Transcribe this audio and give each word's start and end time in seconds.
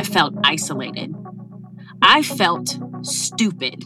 I 0.00 0.02
felt 0.02 0.32
isolated. 0.44 1.14
I 2.00 2.22
felt 2.22 2.78
stupid 3.02 3.84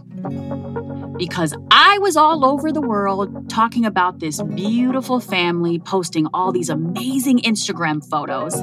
because 1.19 1.57
I 1.73 1.99
was 1.99 2.17
all 2.17 2.45
over 2.45 2.71
the 2.71 2.81
world 2.81 3.51
talking 3.51 3.85
about 3.85 4.21
this 4.21 4.41
beautiful 4.41 5.19
family, 5.19 5.81
posting 5.81 6.29
all 6.33 6.53
these 6.53 6.69
amazing 6.69 7.41
Instagram 7.41 8.09
photos 8.09 8.55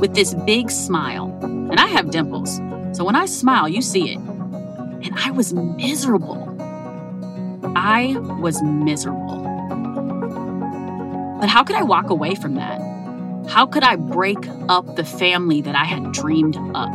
with 0.00 0.16
this 0.16 0.34
big 0.44 0.72
smile. 0.72 1.38
And 1.40 1.78
I 1.78 1.86
have 1.86 2.10
dimples. 2.10 2.56
So 2.90 3.04
when 3.04 3.14
I 3.14 3.26
smile, 3.26 3.68
you 3.68 3.80
see 3.80 4.14
it. 4.14 4.18
And 4.18 5.12
I 5.14 5.30
was 5.30 5.54
miserable. 5.54 6.52
I 7.76 8.16
was 8.40 8.60
miserable. 8.60 9.44
But 11.38 11.48
how 11.48 11.62
could 11.62 11.76
I 11.76 11.84
walk 11.84 12.10
away 12.10 12.34
from 12.34 12.56
that? 12.56 12.87
How 13.48 13.64
could 13.64 13.82
I 13.82 13.96
break 13.96 14.46
up 14.68 14.96
the 14.96 15.04
family 15.04 15.62
that 15.62 15.74
I 15.74 15.84
had 15.84 16.12
dreamed 16.12 16.58
up? 16.74 16.90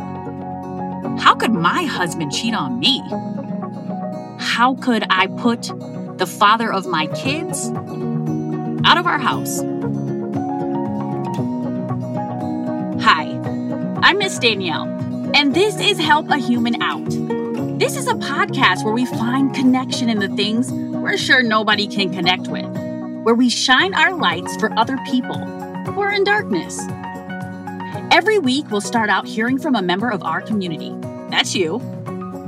How 1.20 1.34
could 1.34 1.52
my 1.52 1.82
husband 1.82 2.32
cheat 2.32 2.54
on 2.54 2.78
me? 2.78 3.02
How 4.38 4.76
could 4.76 5.04
I 5.10 5.26
put 5.26 5.62
the 6.16 6.26
father 6.26 6.72
of 6.72 6.86
my 6.86 7.08
kids 7.08 7.70
out 8.86 8.98
of 8.98 9.06
our 9.06 9.18
house? 9.18 9.62
Hi, 13.02 13.24
I'm 14.02 14.18
Miss 14.18 14.38
Danielle, 14.38 14.88
and 15.34 15.52
this 15.52 15.80
is 15.80 15.98
Help 15.98 16.30
a 16.30 16.36
Human 16.36 16.80
Out. 16.80 17.10
This 17.80 17.96
is 17.96 18.06
a 18.06 18.14
podcast 18.14 18.84
where 18.84 18.94
we 18.94 19.06
find 19.06 19.52
connection 19.52 20.08
in 20.08 20.20
the 20.20 20.28
things 20.28 20.70
we're 20.70 21.18
sure 21.18 21.42
nobody 21.42 21.88
can 21.88 22.12
connect 22.14 22.46
with, 22.46 22.66
where 23.24 23.34
we 23.34 23.50
shine 23.50 23.92
our 23.94 24.14
lights 24.14 24.56
for 24.58 24.72
other 24.78 24.96
people 25.10 25.63
are 26.00 26.12
in 26.12 26.24
darkness. 26.24 26.80
Every 28.10 28.38
week, 28.38 28.70
we'll 28.70 28.80
start 28.80 29.10
out 29.10 29.26
hearing 29.26 29.58
from 29.58 29.74
a 29.74 29.82
member 29.82 30.10
of 30.10 30.22
our 30.22 30.40
community. 30.40 30.94
That's 31.30 31.54
you. 31.54 31.80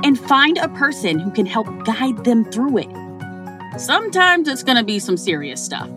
And 0.05 0.19
find 0.19 0.59
a 0.59 0.69
person 0.69 1.19
who 1.19 1.31
can 1.31 1.47
help 1.47 1.67
guide 1.85 2.25
them 2.25 2.45
through 2.45 2.79
it. 2.79 3.81
Sometimes 3.81 4.49
it's 4.49 4.63
going 4.63 4.79
to 4.79 4.85
be 4.85 4.99
some 4.99 5.17
serious 5.17 5.63
stuff. 5.65 5.89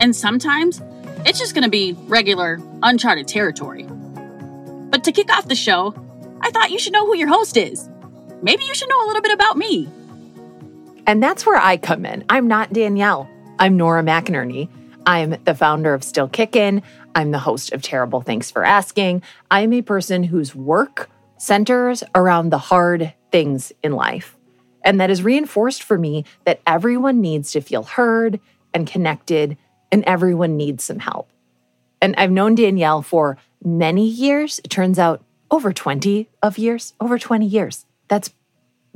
And 0.00 0.14
sometimes 0.14 0.80
it's 1.26 1.38
just 1.38 1.54
going 1.54 1.64
to 1.64 1.70
be 1.70 1.96
regular, 2.06 2.58
uncharted 2.82 3.28
territory. 3.28 3.84
But 3.84 5.04
to 5.04 5.12
kick 5.12 5.32
off 5.32 5.48
the 5.48 5.54
show, 5.54 5.94
I 6.40 6.50
thought 6.50 6.70
you 6.70 6.78
should 6.78 6.92
know 6.92 7.06
who 7.06 7.16
your 7.16 7.28
host 7.28 7.56
is. 7.56 7.88
Maybe 8.42 8.64
you 8.64 8.74
should 8.74 8.88
know 8.88 9.04
a 9.04 9.06
little 9.06 9.22
bit 9.22 9.32
about 9.32 9.56
me. 9.58 9.88
And 11.06 11.22
that's 11.22 11.44
where 11.44 11.60
I 11.60 11.76
come 11.76 12.06
in. 12.06 12.24
I'm 12.28 12.48
not 12.48 12.72
Danielle. 12.72 13.28
I'm 13.58 13.76
Nora 13.76 14.02
McInerney. 14.02 14.68
I'm 15.06 15.36
the 15.44 15.54
founder 15.54 15.94
of 15.94 16.04
Still 16.04 16.28
Kickin'. 16.28 16.82
I'm 17.14 17.30
the 17.30 17.38
host 17.38 17.72
of 17.72 17.82
Terrible 17.82 18.20
Thanks 18.20 18.50
for 18.50 18.64
Asking. 18.64 19.22
I'm 19.50 19.72
a 19.72 19.82
person 19.82 20.22
whose 20.22 20.54
work 20.54 21.10
centers 21.38 22.04
around 22.14 22.50
the 22.50 22.58
hard 22.58 23.14
things 23.32 23.72
in 23.82 23.92
life. 23.92 24.36
And 24.84 25.00
that 25.00 25.10
is 25.10 25.22
reinforced 25.22 25.82
for 25.82 25.98
me 25.98 26.24
that 26.44 26.60
everyone 26.66 27.20
needs 27.20 27.52
to 27.52 27.60
feel 27.60 27.82
heard 27.82 28.40
and 28.72 28.86
connected, 28.86 29.56
and 29.90 30.04
everyone 30.04 30.56
needs 30.56 30.84
some 30.84 31.00
help. 31.00 31.28
And 32.00 32.14
I've 32.16 32.30
known 32.30 32.54
Danielle 32.54 33.02
for 33.02 33.36
many 33.64 34.06
years. 34.06 34.60
It 34.62 34.68
turns 34.68 34.98
out 34.98 35.22
over 35.50 35.72
20 35.72 36.28
of 36.42 36.56
years, 36.56 36.94
over 37.00 37.18
20 37.18 37.44
years. 37.44 37.84
That's 38.08 38.32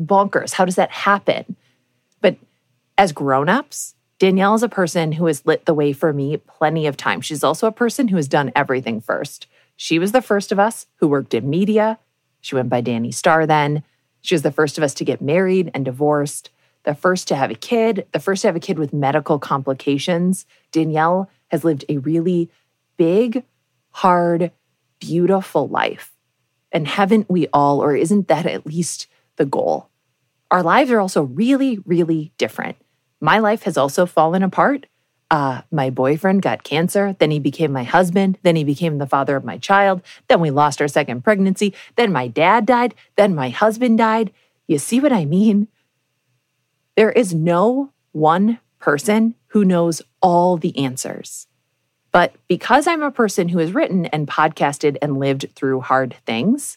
bonkers. 0.00 0.52
How 0.52 0.64
does 0.64 0.76
that 0.76 0.90
happen? 0.90 1.56
But 2.20 2.36
as 2.96 3.12
grown-ups, 3.12 3.94
Danielle 4.24 4.54
is 4.54 4.62
a 4.62 4.70
person 4.70 5.12
who 5.12 5.26
has 5.26 5.44
lit 5.44 5.66
the 5.66 5.74
way 5.74 5.92
for 5.92 6.10
me 6.10 6.38
plenty 6.38 6.86
of 6.86 6.96
times. 6.96 7.26
She's 7.26 7.44
also 7.44 7.66
a 7.66 7.72
person 7.72 8.08
who 8.08 8.16
has 8.16 8.26
done 8.26 8.52
everything 8.56 9.02
first. 9.02 9.46
She 9.76 9.98
was 9.98 10.12
the 10.12 10.22
first 10.22 10.50
of 10.50 10.58
us 10.58 10.86
who 10.96 11.08
worked 11.08 11.34
in 11.34 11.50
media. 11.50 11.98
She 12.40 12.54
went 12.54 12.70
by 12.70 12.80
Danny 12.80 13.12
Starr 13.12 13.44
then. 13.44 13.82
She 14.22 14.34
was 14.34 14.40
the 14.40 14.50
first 14.50 14.78
of 14.78 14.84
us 14.84 14.94
to 14.94 15.04
get 15.04 15.20
married 15.20 15.70
and 15.74 15.84
divorced, 15.84 16.48
the 16.84 16.94
first 16.94 17.28
to 17.28 17.36
have 17.36 17.50
a 17.50 17.54
kid, 17.54 18.06
the 18.12 18.18
first 18.18 18.40
to 18.40 18.48
have 18.48 18.56
a 18.56 18.60
kid 18.60 18.78
with 18.78 18.94
medical 18.94 19.38
complications. 19.38 20.46
Danielle 20.72 21.28
has 21.48 21.62
lived 21.62 21.84
a 21.90 21.98
really 21.98 22.48
big, 22.96 23.44
hard, 23.90 24.52
beautiful 25.00 25.68
life. 25.68 26.14
And 26.72 26.88
haven't 26.88 27.28
we 27.28 27.48
all, 27.52 27.84
or 27.84 27.94
isn't 27.94 28.28
that 28.28 28.46
at 28.46 28.64
least 28.64 29.06
the 29.36 29.44
goal? 29.44 29.90
Our 30.50 30.62
lives 30.62 30.90
are 30.90 31.00
also 31.00 31.24
really, 31.24 31.78
really 31.84 32.32
different. 32.38 32.78
My 33.24 33.38
life 33.38 33.62
has 33.62 33.78
also 33.78 34.04
fallen 34.04 34.42
apart. 34.42 34.84
Uh, 35.30 35.62
my 35.70 35.88
boyfriend 35.88 36.42
got 36.42 36.62
cancer. 36.62 37.16
Then 37.18 37.30
he 37.30 37.38
became 37.38 37.72
my 37.72 37.82
husband. 37.82 38.36
Then 38.42 38.54
he 38.54 38.64
became 38.64 38.98
the 38.98 39.06
father 39.06 39.34
of 39.34 39.46
my 39.46 39.56
child. 39.56 40.02
Then 40.28 40.40
we 40.40 40.50
lost 40.50 40.78
our 40.82 40.88
second 40.88 41.24
pregnancy. 41.24 41.72
Then 41.96 42.12
my 42.12 42.28
dad 42.28 42.66
died. 42.66 42.94
Then 43.16 43.34
my 43.34 43.48
husband 43.48 43.96
died. 43.96 44.30
You 44.66 44.76
see 44.76 45.00
what 45.00 45.10
I 45.10 45.24
mean? 45.24 45.68
There 46.96 47.12
is 47.12 47.32
no 47.32 47.94
one 48.12 48.58
person 48.78 49.36
who 49.46 49.64
knows 49.64 50.02
all 50.20 50.58
the 50.58 50.76
answers. 50.76 51.46
But 52.12 52.34
because 52.46 52.86
I'm 52.86 53.02
a 53.02 53.10
person 53.10 53.48
who 53.48 53.58
has 53.60 53.72
written 53.72 54.04
and 54.04 54.28
podcasted 54.28 54.98
and 55.00 55.18
lived 55.18 55.46
through 55.54 55.80
hard 55.80 56.14
things, 56.26 56.76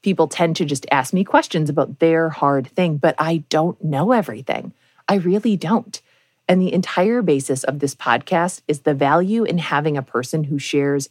people 0.00 0.26
tend 0.26 0.56
to 0.56 0.64
just 0.64 0.86
ask 0.90 1.12
me 1.12 1.22
questions 1.22 1.68
about 1.68 1.98
their 1.98 2.30
hard 2.30 2.68
thing, 2.68 2.96
but 2.96 3.14
I 3.18 3.44
don't 3.50 3.84
know 3.84 4.12
everything. 4.12 4.72
I 5.08 5.14
really 5.16 5.56
don't. 5.56 6.00
And 6.48 6.60
the 6.60 6.72
entire 6.72 7.22
basis 7.22 7.64
of 7.64 7.78
this 7.78 7.94
podcast 7.94 8.62
is 8.68 8.80
the 8.80 8.94
value 8.94 9.44
in 9.44 9.58
having 9.58 9.96
a 9.96 10.02
person 10.02 10.44
who 10.44 10.58
shares 10.58 11.08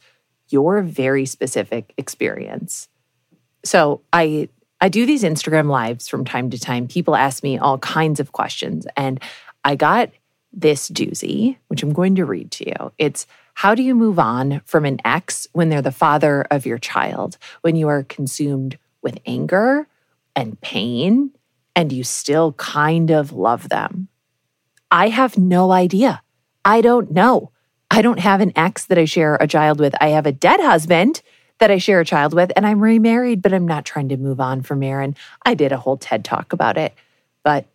your 0.50 0.82
very 0.82 1.26
specific 1.26 1.94
experience. 1.98 2.90
So 3.64 4.02
I 4.12 4.50
I 4.84 4.90
do 4.90 5.06
these 5.06 5.24
Instagram 5.24 5.70
lives 5.70 6.08
from 6.08 6.26
time 6.26 6.50
to 6.50 6.60
time. 6.60 6.88
People 6.88 7.16
ask 7.16 7.44
me 7.44 7.58
all 7.58 7.78
kinds 7.78 8.20
of 8.20 8.32
questions 8.32 8.88
and 8.98 9.22
I 9.64 9.76
got 9.76 10.10
this 10.52 10.90
doozy, 10.90 11.58
which 11.68 11.84
I'm 11.84 11.94
going 11.94 12.16
to 12.16 12.26
read 12.26 12.52
to 12.52 12.68
you. 12.68 12.92
It's 12.98 13.28
how 13.54 13.76
do 13.76 13.84
you 13.84 13.94
move 13.94 14.18
on 14.18 14.62
from 14.66 14.86
an 14.86 15.00
ex 15.06 15.48
when 15.54 15.70
they're 15.70 15.82
the 15.82 15.92
father 15.92 16.42
of 16.50 16.66
your 16.66 16.80
child, 16.80 17.38
when 17.62 17.76
you 17.76 17.88
are 17.88 18.04
consumed 18.04 18.78
with 19.02 19.20
anger 19.26 19.88
and 20.36 20.60
pain 20.62 21.32
and 21.76 21.92
you 21.92 22.04
still 22.04 22.54
kind 22.54 23.12
of 23.12 23.32
love 23.32 23.70
them? 23.70 24.08
I 24.90 25.10
have 25.10 25.38
no 25.38 25.72
idea. 25.72 26.22
I 26.66 26.82
don't 26.82 27.12
know. 27.12 27.52
I 27.90 28.02
don't 28.02 28.20
have 28.20 28.42
an 28.42 28.54
ex 28.56 28.86
that 28.86 28.98
I 28.98 29.06
share 29.06 29.36
a 29.36 29.48
child 29.48 29.80
with. 29.80 29.94
I 30.02 30.10
have 30.10 30.26
a 30.26 30.32
dead 30.32 30.60
husband 30.60 31.22
that 31.60 31.72
I 31.72 31.78
share 31.78 32.00
a 32.00 32.06
child 32.06 32.34
with, 32.34 32.52
and 32.56 32.66
I'm 32.66 32.80
remarried, 32.80 33.42
but 33.42 33.54
I'm 33.54 33.68
not 33.68 33.86
trying 33.86 34.10
to 34.10 34.18
move 34.18 34.40
on 34.40 34.62
from 34.62 34.82
Aaron. 34.82 35.16
I 35.46 35.54
did 35.54 35.72
a 35.72 35.78
whole 35.78 35.98
TED 35.98 36.26
talk 36.26 36.54
about 36.54 36.78
it. 36.78 36.94
But 37.44 37.68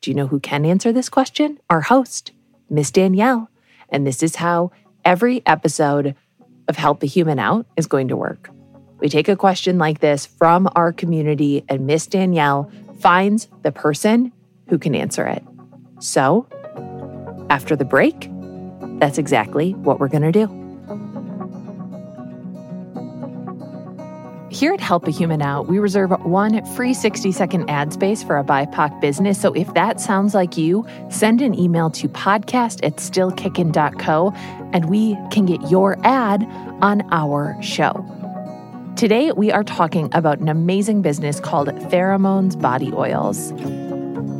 do 0.00 0.10
you 0.10 0.14
know 0.14 0.26
who 0.26 0.40
can 0.40 0.64
answer 0.64 0.92
this 0.92 1.08
question? 1.08 1.58
Our 1.70 1.82
host, 1.82 2.32
Miss 2.68 2.90
Danielle. 2.90 3.50
And 3.88 4.06
this 4.06 4.22
is 4.22 4.36
how 4.36 4.72
every 5.04 5.42
episode 5.46 6.14
of 6.66 6.76
Help 6.76 7.02
a 7.02 7.06
Human 7.06 7.38
Out 7.38 7.66
is 7.76 7.86
going 7.86 8.08
to 8.08 8.16
work. 8.16 8.50
We 8.98 9.08
take 9.08 9.28
a 9.28 9.36
question 9.36 9.78
like 9.78 10.00
this 10.00 10.26
from 10.26 10.68
our 10.74 10.92
community, 10.92 11.64
and 11.68 11.86
Miss 11.86 12.06
Danielle 12.06 12.70
finds 13.00 13.48
the 13.62 13.72
person 13.72 14.32
who 14.68 14.78
can 14.78 14.94
answer 14.94 15.26
it. 15.26 15.42
So, 16.00 16.46
after 17.50 17.74
the 17.76 17.84
break, 17.84 18.30
that's 18.98 19.18
exactly 19.18 19.74
what 19.74 20.00
we're 20.00 20.08
going 20.08 20.30
to 20.30 20.32
do. 20.32 20.68
Here 24.50 24.72
at 24.72 24.80
Help 24.80 25.06
a 25.06 25.10
Human 25.10 25.42
Out, 25.42 25.68
we 25.68 25.78
reserve 25.78 26.10
one 26.24 26.64
free 26.74 26.94
60 26.94 27.32
second 27.32 27.68
ad 27.68 27.92
space 27.92 28.22
for 28.22 28.38
a 28.38 28.44
BIPOC 28.44 29.00
business. 29.00 29.40
So 29.40 29.52
if 29.52 29.72
that 29.74 30.00
sounds 30.00 30.34
like 30.34 30.56
you, 30.56 30.86
send 31.10 31.42
an 31.42 31.58
email 31.58 31.90
to 31.90 32.08
podcast 32.08 32.84
at 32.84 32.96
stillkickin.co 32.96 34.32
and 34.72 34.86
we 34.86 35.16
can 35.30 35.44
get 35.44 35.70
your 35.70 35.98
ad 36.02 36.44
on 36.80 37.02
our 37.12 37.56
show. 37.62 38.17
Today, 38.98 39.30
we 39.30 39.52
are 39.52 39.62
talking 39.62 40.10
about 40.12 40.40
an 40.40 40.48
amazing 40.48 41.02
business 41.02 41.38
called 41.38 41.68
Theramones 41.68 42.60
Body 42.60 42.90
Oils. 42.92 43.52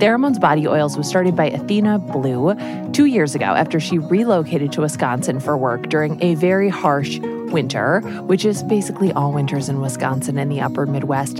Theramones 0.00 0.40
Body 0.40 0.66
Oils 0.66 0.96
was 0.98 1.06
started 1.06 1.36
by 1.36 1.44
Athena 1.44 2.00
Blue 2.00 2.56
two 2.90 3.04
years 3.04 3.36
ago 3.36 3.44
after 3.44 3.78
she 3.78 3.98
relocated 3.98 4.72
to 4.72 4.80
Wisconsin 4.80 5.38
for 5.38 5.56
work 5.56 5.88
during 5.88 6.20
a 6.20 6.34
very 6.34 6.68
harsh 6.68 7.20
winter, 7.20 8.00
which 8.22 8.44
is 8.44 8.64
basically 8.64 9.12
all 9.12 9.32
winters 9.32 9.68
in 9.68 9.80
Wisconsin 9.80 10.36
and 10.38 10.50
the 10.50 10.60
upper 10.60 10.86
Midwest. 10.86 11.38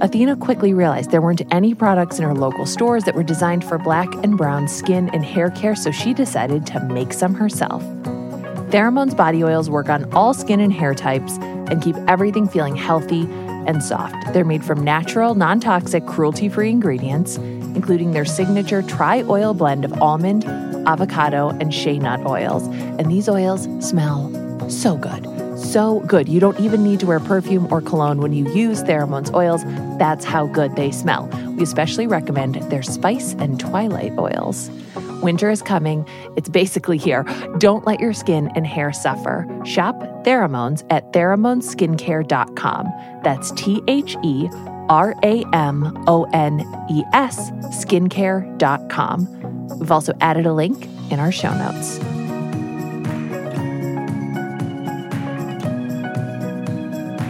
Athena 0.00 0.36
quickly 0.36 0.72
realized 0.72 1.10
there 1.10 1.20
weren't 1.20 1.42
any 1.50 1.74
products 1.74 2.20
in 2.20 2.24
her 2.24 2.36
local 2.36 2.66
stores 2.66 3.02
that 3.02 3.16
were 3.16 3.24
designed 3.24 3.64
for 3.64 3.78
black 3.78 4.06
and 4.22 4.38
brown 4.38 4.68
skin 4.68 5.10
and 5.12 5.24
hair 5.24 5.50
care, 5.50 5.74
so 5.74 5.90
she 5.90 6.14
decided 6.14 6.68
to 6.68 6.78
make 6.84 7.14
some 7.14 7.34
herself. 7.34 7.82
Theramones 8.70 9.16
body 9.16 9.42
oils 9.42 9.68
work 9.68 9.88
on 9.88 10.08
all 10.12 10.32
skin 10.32 10.60
and 10.60 10.72
hair 10.72 10.94
types 10.94 11.36
and 11.70 11.82
keep 11.82 11.96
everything 12.08 12.48
feeling 12.48 12.76
healthy 12.76 13.22
and 13.66 13.82
soft. 13.82 14.32
They're 14.32 14.44
made 14.44 14.64
from 14.64 14.82
natural, 14.82 15.34
non 15.34 15.60
toxic, 15.60 16.06
cruelty 16.06 16.48
free 16.48 16.70
ingredients, 16.70 17.36
including 17.36 18.12
their 18.12 18.24
signature 18.24 18.82
tri 18.82 19.22
oil 19.22 19.54
blend 19.54 19.84
of 19.84 19.92
almond, 20.02 20.44
avocado, 20.86 21.50
and 21.60 21.72
shea 21.72 21.98
nut 21.98 22.26
oils. 22.26 22.66
And 22.98 23.10
these 23.10 23.28
oils 23.28 23.68
smell 23.86 24.30
so 24.68 24.96
good. 24.96 25.26
So 25.58 26.00
good. 26.00 26.28
You 26.28 26.40
don't 26.40 26.58
even 26.58 26.82
need 26.82 27.00
to 27.00 27.06
wear 27.06 27.20
perfume 27.20 27.70
or 27.70 27.82
cologne 27.82 28.20
when 28.20 28.32
you 28.32 28.50
use 28.52 28.82
Theramones 28.82 29.32
oils. 29.34 29.62
That's 29.98 30.24
how 30.24 30.46
good 30.46 30.74
they 30.74 30.90
smell. 30.90 31.28
We 31.60 31.64
especially 31.64 32.06
recommend 32.06 32.54
their 32.70 32.82
spice 32.82 33.34
and 33.34 33.60
twilight 33.60 34.16
oils. 34.16 34.70
Winter 35.22 35.50
is 35.50 35.60
coming. 35.60 36.08
It's 36.34 36.48
basically 36.48 36.96
here. 36.96 37.24
Don't 37.58 37.84
let 37.84 38.00
your 38.00 38.14
skin 38.14 38.50
and 38.54 38.66
hair 38.66 38.94
suffer. 38.94 39.46
Shop 39.66 39.94
Theramones 40.24 40.86
at 40.88 41.12
theramonesskincare.com. 41.12 42.88
That's 43.22 43.50
T 43.50 43.82
H 43.88 44.16
E 44.24 44.48
R 44.88 45.14
A 45.22 45.44
M 45.52 46.02
O 46.06 46.26
N 46.32 46.60
E 46.90 47.02
S 47.12 47.50
skincare.com. 47.50 49.68
We've 49.78 49.92
also 49.92 50.14
added 50.22 50.46
a 50.46 50.54
link 50.54 50.88
in 51.12 51.20
our 51.20 51.30
show 51.30 51.52
notes. 51.52 51.98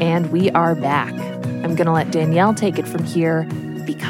And 0.01 0.31
we 0.31 0.51
are 0.51 0.77
back. 0.77 1.13
I'm 1.13 1.75
going 1.75 1.87
to 1.87 1.93
let 1.93 2.13
Danielle 2.13 2.55
take 2.55 2.79
it 2.79 2.87
from 2.87 3.03
here 3.03 3.49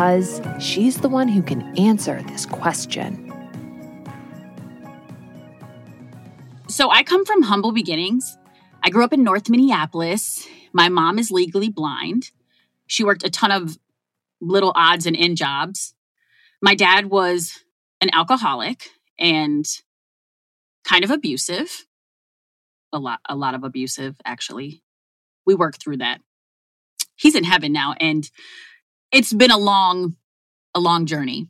because 0.01 0.41
she's 0.59 0.97
the 1.03 1.11
one 1.11 1.29
who 1.29 1.43
can 1.43 1.61
answer 1.79 2.23
this 2.23 2.47
question. 2.47 3.31
So 6.69 6.89
I 6.89 7.03
come 7.03 7.27
from 7.27 7.43
humble 7.43 7.71
beginnings. 7.73 8.39
I 8.83 8.89
grew 8.89 9.05
up 9.05 9.13
in 9.13 9.23
North 9.23 9.51
Minneapolis. 9.51 10.49
My 10.73 10.89
mom 10.89 11.19
is 11.19 11.31
legally 11.31 11.69
blind. 11.69 12.31
She 12.87 13.05
worked 13.05 13.27
a 13.27 13.29
ton 13.29 13.53
of 13.53 13.79
little 14.41 14.73
odds 14.75 15.05
and 15.05 15.15
end 15.15 15.37
jobs. 15.37 15.93
My 16.63 16.75
dad 16.75 17.11
was 17.11 17.59
an 18.01 18.09
alcoholic 18.15 18.89
and 19.19 19.67
kind 20.83 21.05
of 21.05 21.11
abusive. 21.11 21.85
A 22.91 22.99
lot 22.99 23.21
a 23.29 23.37
lot 23.37 23.55
of 23.55 23.65
abusive 23.65 24.17
actually. 24.25 24.83
We 25.45 25.55
worked 25.55 25.83
through 25.83 25.99
that. 25.99 26.23
He's 27.17 27.35
in 27.35 27.45
heaven 27.45 27.71
now 27.71 27.95
and 28.01 28.31
it's 29.13 29.33
been 29.33 29.51
a 29.51 29.59
long 29.59 30.17
a 30.75 30.81
long 30.81 31.07
journey. 31.07 31.49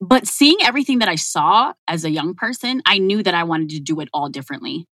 But 0.00 0.26
seeing 0.26 0.56
everything 0.62 1.00
that 1.00 1.08
I 1.08 1.16
saw 1.16 1.74
as 1.86 2.04
a 2.04 2.10
young 2.10 2.34
person, 2.34 2.82
I 2.86 2.98
knew 2.98 3.22
that 3.22 3.34
I 3.34 3.44
wanted 3.44 3.70
to 3.70 3.80
do 3.80 4.00
it 4.00 4.08
all 4.12 4.28
differently. 4.28 4.86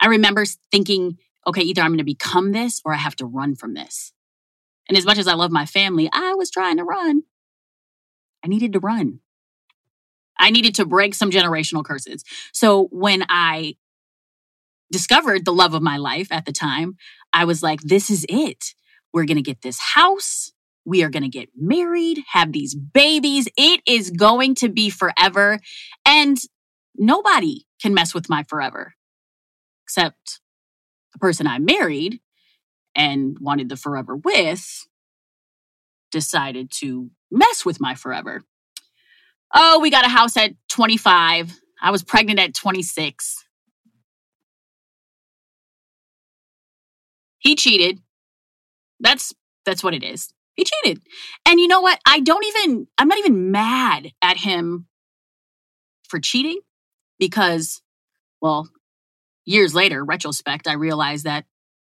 I 0.00 0.06
remember 0.06 0.44
thinking, 0.70 1.18
okay, 1.46 1.62
either 1.62 1.82
I'm 1.82 1.90
going 1.90 1.98
to 1.98 2.04
become 2.04 2.52
this 2.52 2.80
or 2.84 2.92
I 2.92 2.98
have 2.98 3.16
to 3.16 3.26
run 3.26 3.56
from 3.56 3.74
this. 3.74 4.12
And 4.88 4.96
as 4.96 5.04
much 5.04 5.18
as 5.18 5.26
I 5.26 5.34
love 5.34 5.50
my 5.50 5.66
family, 5.66 6.08
I 6.12 6.34
was 6.34 6.50
trying 6.50 6.76
to 6.76 6.84
run. 6.84 7.22
I 8.44 8.48
needed 8.48 8.72
to 8.74 8.80
run. 8.80 9.20
I 10.38 10.50
needed 10.50 10.74
to 10.76 10.84
break 10.84 11.14
some 11.14 11.30
generational 11.30 11.84
curses. 11.84 12.22
So 12.52 12.88
when 12.92 13.24
I 13.28 13.76
discovered 14.92 15.44
the 15.44 15.52
love 15.52 15.74
of 15.74 15.82
my 15.82 15.96
life 15.96 16.28
at 16.30 16.44
the 16.44 16.52
time, 16.52 16.96
I 17.32 17.44
was 17.44 17.62
like, 17.62 17.80
this 17.80 18.10
is 18.10 18.24
it. 18.28 18.74
We're 19.12 19.24
going 19.24 19.38
to 19.38 19.42
get 19.42 19.62
this 19.62 19.80
house. 19.80 20.52
We 20.86 21.02
are 21.02 21.10
going 21.10 21.24
to 21.24 21.28
get 21.28 21.50
married, 21.56 22.22
have 22.30 22.52
these 22.52 22.74
babies. 22.74 23.48
It 23.56 23.82
is 23.86 24.10
going 24.10 24.54
to 24.56 24.68
be 24.68 24.88
forever. 24.88 25.58
And 26.06 26.38
nobody 26.96 27.66
can 27.82 27.92
mess 27.94 28.14
with 28.14 28.30
my 28.30 28.44
forever 28.44 28.94
except 29.84 30.40
the 31.12 31.18
person 31.18 31.46
I 31.46 31.58
married 31.58 32.20
and 32.94 33.36
wanted 33.40 33.68
the 33.68 33.76
forever 33.76 34.16
with 34.16 34.86
decided 36.10 36.70
to 36.70 37.10
mess 37.30 37.64
with 37.64 37.80
my 37.80 37.94
forever. 37.94 38.42
Oh, 39.54 39.80
we 39.80 39.90
got 39.90 40.06
a 40.06 40.08
house 40.08 40.36
at 40.36 40.52
25. 40.70 41.58
I 41.82 41.90
was 41.90 42.02
pregnant 42.02 42.40
at 42.40 42.54
26. 42.54 43.44
He 47.38 47.54
cheated. 47.54 48.00
That's 49.00 49.34
that's 49.64 49.84
what 49.84 49.94
it 49.94 50.02
is. 50.02 50.32
He 50.56 50.64
cheated. 50.64 51.02
And 51.46 51.60
you 51.60 51.68
know 51.68 51.80
what? 51.80 52.00
I 52.06 52.20
don't 52.20 52.44
even, 52.46 52.86
I'm 52.98 53.08
not 53.08 53.18
even 53.18 53.50
mad 53.50 54.12
at 54.22 54.38
him 54.38 54.86
for 56.08 56.18
cheating 56.18 56.60
because, 57.18 57.82
well, 58.40 58.68
years 59.44 59.74
later, 59.74 60.04
retrospect, 60.04 60.66
I 60.66 60.74
realized 60.74 61.24
that 61.24 61.44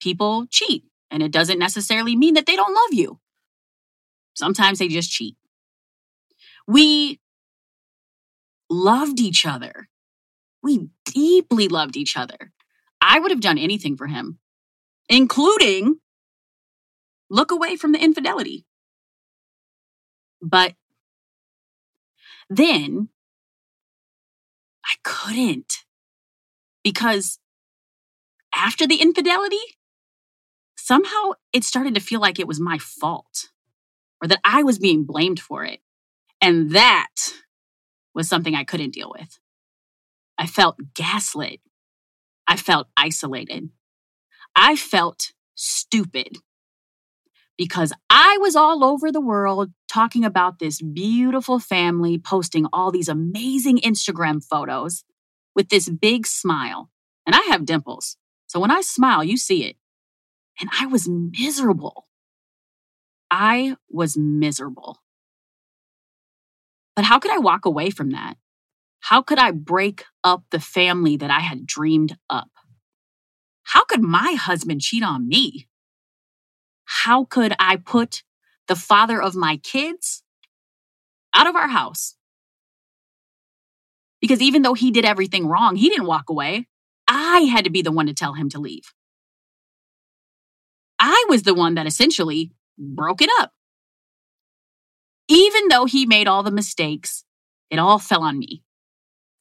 people 0.01 0.47
cheat 0.49 0.85
and 1.11 1.23
it 1.23 1.33
doesn't 1.33 1.59
necessarily 1.59 2.17
mean 2.17 2.35
that 2.35 2.47
they 2.47 2.57
don't 2.57 2.75
love 2.75 2.93
you. 2.93 3.19
Sometimes 4.35 4.79
they 4.79 4.89
just 4.89 5.11
cheat. 5.11 5.37
We 6.67 7.21
loved 8.71 9.21
each 9.21 9.45
other. 9.45 9.89
We 10.63 10.89
deeply 11.05 11.69
loved 11.69 11.97
each 11.97 12.17
other. 12.17 12.53
I 13.01 13.19
would 13.19 13.33
have 13.33 13.41
done 13.41 13.59
anything 13.59 13.97
for 13.97 14.07
him, 14.07 14.39
including 15.09 15.97
look 17.33 17.51
away 17.51 17.77
from 17.77 17.93
the 17.93 17.99
infidelity. 17.99 18.67
But 20.41 20.75
then 22.51 23.09
I 24.85 24.95
couldn't 25.03 25.85
because 26.85 27.39
after 28.55 28.87
the 28.87 28.97
infidelity, 28.97 29.65
somehow 30.77 31.33
it 31.53 31.65
started 31.65 31.95
to 31.95 32.01
feel 32.01 32.21
like 32.21 32.39
it 32.39 32.47
was 32.47 32.61
my 32.61 32.77
fault 32.77 33.49
or 34.21 34.29
that 34.29 34.41
I 34.45 34.63
was 34.63 34.79
being 34.79 35.05
blamed 35.05 35.41
for 35.41 35.65
it. 35.65 35.81
And 36.43 36.73
that 36.73 37.15
was 38.15 38.29
something 38.29 38.55
I 38.55 38.65
couldn't 38.65 38.93
deal 38.93 39.13
with. 39.17 39.39
I 40.37 40.47
felt 40.47 40.77
gaslit. 40.95 41.61
I 42.47 42.57
felt 42.57 42.89
isolated. 42.97 43.71
I 44.55 44.77
felt 44.77 45.33
stupid 45.55 46.39
because 47.63 47.93
I 48.11 48.39
was 48.41 48.57
all 48.57 48.83
over 48.83 49.13
the 49.13 49.21
world 49.21 49.71
talking 49.89 50.25
about 50.25 50.59
this 50.59 50.83
beautiful 50.83 51.61
family, 51.61 52.19
posting 52.19 52.67
all 52.73 52.91
these 52.91 53.09
amazing 53.09 53.79
Instagram 53.79 54.43
photos 54.43 55.05
with 55.55 55.69
this 55.69 55.89
big 55.89 56.27
smile. 56.27 56.91
And 57.25 57.37
I 57.37 57.43
have 57.51 57.65
dimples. 57.65 58.17
So 58.49 58.59
when 58.59 58.73
I 58.73 58.81
smile, 58.81 59.23
you 59.23 59.37
see 59.37 59.63
it. 59.63 59.77
And 60.59 60.71
I 60.77 60.87
was 60.87 61.09
miserable. 61.09 62.09
I 63.31 63.77
was 63.89 64.17
miserable. 64.17 64.99
But 66.97 67.05
how 67.05 67.21
could 67.21 67.31
I 67.31 67.39
walk 67.39 67.65
away 67.65 67.91
from 67.91 68.11
that? 68.11 68.39
How 68.99 69.23
could 69.23 69.39
I 69.39 69.53
break 69.53 70.03
up 70.25 70.43
the 70.51 70.59
family 70.59 71.17
that 71.17 71.31
I 71.31 71.39
had 71.39 71.65
dreamed 71.65 72.17
up? 72.29 72.51
How 73.63 73.85
could 73.85 74.03
my 74.03 74.33
husband 74.33 74.81
cheat 74.81 75.05
on 75.05 75.29
me? 75.29 75.69
How 76.93 77.25
could 77.25 77.55
I 77.59 77.77
put 77.77 78.23
the 78.69 78.77
father 78.77 79.21
of 79.21 79.35
my 79.35 79.57
kids 79.57 80.23
out 81.35 81.47
of 81.47 81.57
our 81.57 81.67
house? 81.67 82.17
Because 84.21 84.43
even 84.43 84.61
though 84.61 84.75
he 84.75 84.91
did 84.91 85.07
everything 85.07 85.47
wrong, 85.47 85.75
he 85.75 85.89
didn't 85.89 86.07
walk 86.07 86.29
away. 86.29 86.69
I 87.09 87.41
had 87.41 87.65
to 87.65 87.71
be 87.71 87.81
the 87.81 87.91
one 87.91 88.07
to 88.07 88.15
tell 88.15 88.35
him 88.35 88.51
to 88.51 88.61
leave. 88.61 88.93
I 91.01 91.25
was 91.31 91.45
the 91.45 91.55
one 91.55 91.75
that 91.75 91.87
essentially 91.87 92.53
broke 92.79 93.23
it 93.23 93.31
up. 93.41 93.53
Even 95.29 95.69
though 95.69 95.87
he 95.87 96.05
made 96.05 96.29
all 96.29 96.43
the 96.43 96.51
mistakes, 96.51 97.25
it 97.71 97.79
all 97.79 97.99
fell 97.99 98.23
on 98.23 98.39
me. 98.39 98.63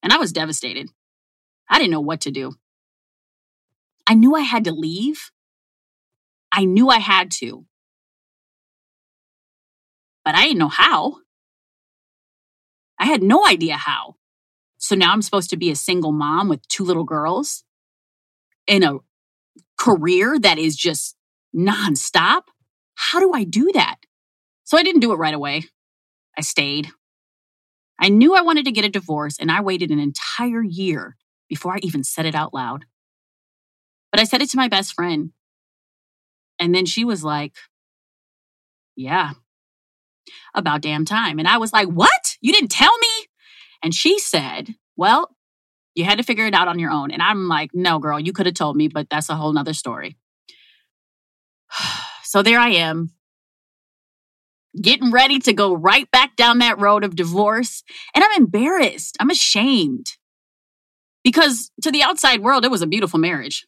And 0.02 0.14
I 0.14 0.18
was 0.18 0.32
devastated. 0.32 0.88
I 1.70 1.78
didn't 1.78 1.92
know 1.92 2.00
what 2.00 2.22
to 2.22 2.32
do. 2.32 2.54
I 4.08 4.14
knew 4.14 4.36
I 4.36 4.42
had 4.42 4.64
to 4.64 4.72
leave, 4.72 5.32
I 6.52 6.66
knew 6.66 6.90
I 6.90 7.00
had 7.00 7.32
to. 7.40 7.66
but 10.24 10.36
I 10.36 10.44
didn't 10.44 10.60
know 10.60 10.70
how. 10.70 11.18
I 13.00 13.06
had 13.06 13.24
no 13.24 13.48
idea 13.48 13.76
how. 13.78 14.16
So 14.78 14.96
now 14.96 15.12
I'm 15.12 15.22
supposed 15.22 15.50
to 15.52 15.58
be 15.58 15.72
a 15.72 15.76
single 15.76 16.12
mom 16.12 16.50
with 16.50 16.68
two 16.68 16.84
little 16.84 17.04
girls 17.04 17.64
in 18.68 18.84
a 18.84 19.00
career 19.78 20.40
that 20.40 20.58
is 20.58 20.76
just 20.76 21.16
nonstop. 21.56 22.44
How 22.96 23.20
do 23.20 23.34
I 23.34 23.44
do 23.44 23.72
that? 23.74 23.98
So 24.64 24.78
I 24.78 24.84
didn't 24.84 25.02
do 25.02 25.12
it 25.12 25.18
right 25.18 25.34
away. 25.34 25.64
I 26.38 26.42
stayed. 26.42 26.90
I 28.00 28.10
knew 28.10 28.36
I 28.36 28.42
wanted 28.42 28.66
to 28.66 28.72
get 28.72 28.86
a 28.86 28.90
divorce 28.90 29.38
and 29.40 29.52
I 29.52 29.62
waited 29.62 29.92
an 29.92 30.00
entire 30.00 30.64
year 30.64 31.18
before 31.50 31.74
I 31.74 31.80
even 31.82 32.04
said 32.04 32.26
it 32.26 32.36
out 32.36 32.54
loud. 32.54 32.86
But 34.12 34.20
I 34.20 34.24
said 34.24 34.42
it 34.42 34.50
to 34.52 34.58
my 34.58 34.68
best 34.68 34.94
friend. 34.94 35.32
And 36.62 36.76
then 36.76 36.86
she 36.86 37.04
was 37.04 37.24
like, 37.24 37.56
Yeah, 38.96 39.32
about 40.54 40.82
damn 40.82 41.06
time. 41.06 41.40
And 41.40 41.48
I 41.48 41.58
was 41.58 41.74
like, 41.74 41.88
What? 41.88 42.38
You 42.40 42.54
didn't 42.54 42.72
tell 42.72 42.96
me? 43.00 43.28
And 43.84 43.94
she 43.94 44.20
said, 44.20 44.76
Well, 44.96 45.36
you 45.96 46.06
had 46.06 46.20
to 46.20 46.24
figure 46.24 46.46
it 46.46 46.54
out 46.54 46.68
on 46.68 46.80
your 46.80 46.92
own. 46.92 47.10
And 47.10 47.22
I'm 47.22 47.48
like, 47.48 47.72
No, 47.74 47.98
girl, 47.98 48.20
you 48.20 48.32
could 48.32 48.46
have 48.46 48.56
told 48.56 48.78
me, 48.78 48.88
but 48.88 49.10
that's 49.10 49.30
a 49.30 49.36
whole 49.36 49.52
nother 49.52 49.74
story. 49.74 50.18
so 52.24 52.44
there 52.44 52.60
I 52.60 52.70
am, 52.70 53.10
getting 54.80 55.12
ready 55.12 55.40
to 55.40 55.54
go 55.54 55.74
right 55.74 56.10
back 56.12 56.36
down 56.36 56.60
that 56.60 56.80
road 56.80 57.04
of 57.04 57.16
divorce. 57.16 57.84
And 58.14 58.24
I'm 58.24 58.44
embarrassed. 58.44 59.18
I'm 59.20 59.32
ashamed. 59.32 60.12
Because 61.24 61.72
to 61.82 61.92
the 61.92 62.04
outside 62.04 62.42
world, 62.42 62.66
it 62.66 62.72
was 62.72 62.82
a 62.84 62.88
beautiful 62.88 63.20
marriage. 63.20 63.66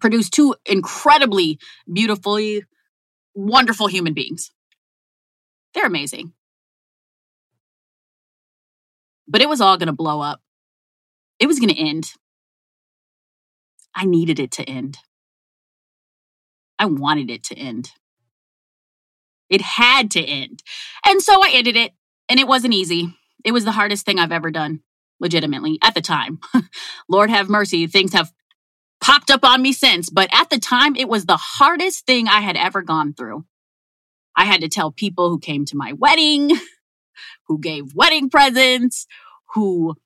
Produced 0.00 0.32
two 0.32 0.54
incredibly 0.66 1.58
beautifully 1.90 2.64
wonderful 3.34 3.86
human 3.86 4.14
beings. 4.14 4.50
They're 5.74 5.86
amazing. 5.86 6.32
But 9.28 9.40
it 9.40 9.48
was 9.48 9.60
all 9.60 9.76
going 9.76 9.86
to 9.86 9.92
blow 9.92 10.20
up. 10.20 10.40
It 11.38 11.46
was 11.46 11.58
going 11.58 11.74
to 11.74 11.80
end. 11.80 12.12
I 13.94 14.04
needed 14.04 14.38
it 14.38 14.50
to 14.52 14.64
end. 14.64 14.98
I 16.78 16.86
wanted 16.86 17.30
it 17.30 17.44
to 17.44 17.54
end. 17.54 17.90
It 19.48 19.60
had 19.60 20.10
to 20.12 20.24
end. 20.24 20.62
And 21.06 21.20
so 21.20 21.42
I 21.42 21.50
ended 21.52 21.76
it, 21.76 21.92
and 22.28 22.40
it 22.40 22.48
wasn't 22.48 22.74
easy. 22.74 23.14
It 23.44 23.52
was 23.52 23.64
the 23.64 23.72
hardest 23.72 24.06
thing 24.06 24.18
I've 24.18 24.32
ever 24.32 24.50
done, 24.50 24.80
legitimately, 25.20 25.78
at 25.82 25.94
the 25.94 26.00
time. 26.00 26.40
Lord 27.08 27.30
have 27.30 27.48
mercy, 27.48 27.86
things 27.86 28.12
have 28.14 28.32
popped 29.02 29.30
up 29.30 29.44
on 29.44 29.60
me 29.60 29.72
since, 29.72 30.08
but 30.08 30.30
at 30.32 30.48
the 30.48 30.58
time, 30.58 30.96
it 30.96 31.08
was 31.08 31.26
the 31.26 31.36
hardest 31.36 32.06
thing 32.06 32.28
I 32.28 32.40
had 32.40 32.56
ever 32.56 32.80
gone 32.80 33.12
through. 33.12 33.44
I 34.34 34.44
had 34.46 34.62
to 34.62 34.68
tell 34.68 34.90
people 34.90 35.28
who 35.28 35.38
came 35.38 35.66
to 35.66 35.76
my 35.76 35.92
wedding, 35.92 36.52
who 37.48 37.58
gave 37.58 37.94
wedding 37.94 38.30
presents, 38.30 39.06
who 39.54 39.96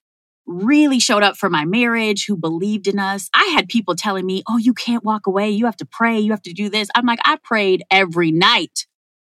really 0.46 0.98
showed 0.98 1.22
up 1.22 1.36
for 1.36 1.50
my 1.50 1.64
marriage, 1.64 2.24
who 2.26 2.36
believed 2.36 2.86
in 2.88 2.98
us. 2.98 3.28
I 3.34 3.52
had 3.54 3.68
people 3.68 3.94
telling 3.94 4.24
me, 4.24 4.42
Oh, 4.48 4.58
you 4.58 4.72
can't 4.74 5.04
walk 5.04 5.26
away. 5.26 5.50
You 5.50 5.66
have 5.66 5.76
to 5.76 5.86
pray. 5.86 6.18
You 6.18 6.32
have 6.32 6.42
to 6.42 6.52
do 6.52 6.70
this. 6.70 6.88
I'm 6.94 7.06
like, 7.06 7.18
I 7.24 7.36
prayed 7.42 7.84
every 7.90 8.32
night. 8.32 8.86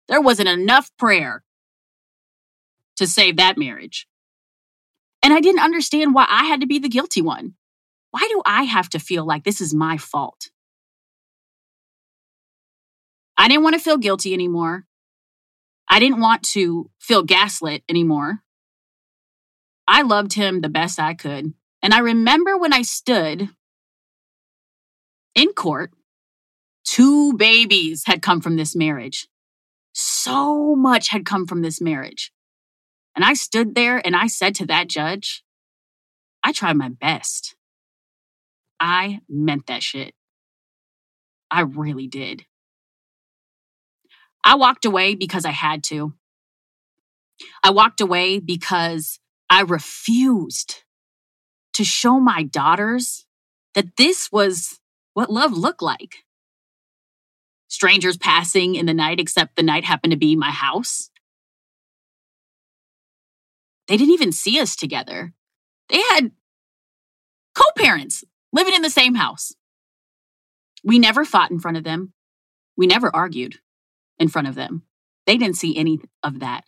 There 0.07 0.21
wasn't 0.21 0.49
enough 0.49 0.89
prayer 0.97 1.43
to 2.97 3.07
save 3.07 3.37
that 3.37 3.57
marriage. 3.57 4.07
And 5.23 5.33
I 5.33 5.39
didn't 5.39 5.61
understand 5.61 6.13
why 6.13 6.25
I 6.27 6.45
had 6.45 6.61
to 6.61 6.67
be 6.67 6.79
the 6.79 6.89
guilty 6.89 7.21
one. 7.21 7.53
Why 8.11 8.27
do 8.29 8.41
I 8.45 8.63
have 8.63 8.89
to 8.89 8.99
feel 8.99 9.25
like 9.25 9.43
this 9.43 9.61
is 9.61 9.73
my 9.73 9.97
fault? 9.97 10.49
I 13.37 13.47
didn't 13.47 13.63
want 13.63 13.73
to 13.73 13.81
feel 13.81 13.97
guilty 13.97 14.33
anymore. 14.33 14.85
I 15.89 15.99
didn't 15.99 16.21
want 16.21 16.43
to 16.53 16.89
feel 16.99 17.23
gaslit 17.23 17.83
anymore. 17.89 18.43
I 19.87 20.03
loved 20.03 20.33
him 20.33 20.61
the 20.61 20.69
best 20.69 20.99
I 20.99 21.13
could. 21.13 21.53
And 21.81 21.93
I 21.93 21.99
remember 21.99 22.57
when 22.57 22.71
I 22.71 22.83
stood 22.83 23.49
in 25.33 25.53
court, 25.53 25.91
two 26.85 27.33
babies 27.33 28.03
had 28.05 28.21
come 28.21 28.41
from 28.41 28.57
this 28.57 28.75
marriage. 28.75 29.27
So 29.93 30.75
much 30.75 31.09
had 31.09 31.25
come 31.25 31.47
from 31.47 31.61
this 31.61 31.81
marriage. 31.81 32.31
And 33.15 33.25
I 33.25 33.33
stood 33.33 33.75
there 33.75 34.05
and 34.05 34.15
I 34.15 34.27
said 34.27 34.55
to 34.55 34.65
that 34.67 34.87
judge, 34.87 35.43
I 36.43 36.51
tried 36.51 36.77
my 36.77 36.89
best. 36.89 37.55
I 38.81 39.21
meant 39.29 39.67
that 39.67 39.83
shit. 39.83 40.15
I 41.51 41.61
really 41.61 42.07
did. 42.07 42.45
I 44.43 44.55
walked 44.55 44.85
away 44.85 45.13
because 45.13 45.45
I 45.45 45.51
had 45.51 45.83
to. 45.85 46.13
I 47.63 47.69
walked 47.69 48.01
away 48.01 48.39
because 48.39 49.19
I 49.49 49.61
refused 49.61 50.83
to 51.73 51.83
show 51.83 52.19
my 52.19 52.41
daughters 52.43 53.25
that 53.75 53.97
this 53.97 54.31
was 54.31 54.79
what 55.13 55.31
love 55.31 55.53
looked 55.53 55.83
like 55.83 56.17
strangers 57.67 58.17
passing 58.17 58.75
in 58.75 58.85
the 58.85 58.93
night, 58.93 59.19
except 59.19 59.55
the 59.55 59.63
night 59.63 59.85
happened 59.85 60.11
to 60.11 60.17
be 60.17 60.35
my 60.35 60.51
house. 60.51 61.09
They 63.87 63.95
didn't 63.95 64.13
even 64.13 64.31
see 64.31 64.59
us 64.59 64.75
together. 64.75 65.33
They 65.89 66.01
had 66.01 66.31
co 67.55 67.63
parents 67.77 68.23
living 68.53 68.73
in 68.73 68.81
the 68.81 68.89
same 68.89 69.15
house. 69.15 69.53
We 70.83 70.99
never 70.99 71.25
fought 71.25 71.51
in 71.51 71.59
front 71.59 71.77
of 71.77 71.83
them. 71.83 72.13
We 72.77 72.87
never 72.87 73.13
argued 73.15 73.59
in 74.19 74.27
front 74.27 74.47
of 74.47 74.55
them. 74.55 74.83
They 75.25 75.37
didn't 75.37 75.57
see 75.57 75.77
any 75.77 75.99
of 76.23 76.39
that. 76.39 76.63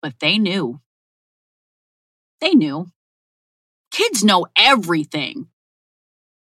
But 0.00 0.14
they 0.20 0.38
knew. 0.38 0.80
They 2.40 2.54
knew. 2.54 2.86
Kids 3.90 4.22
know 4.22 4.46
everything. 4.56 5.48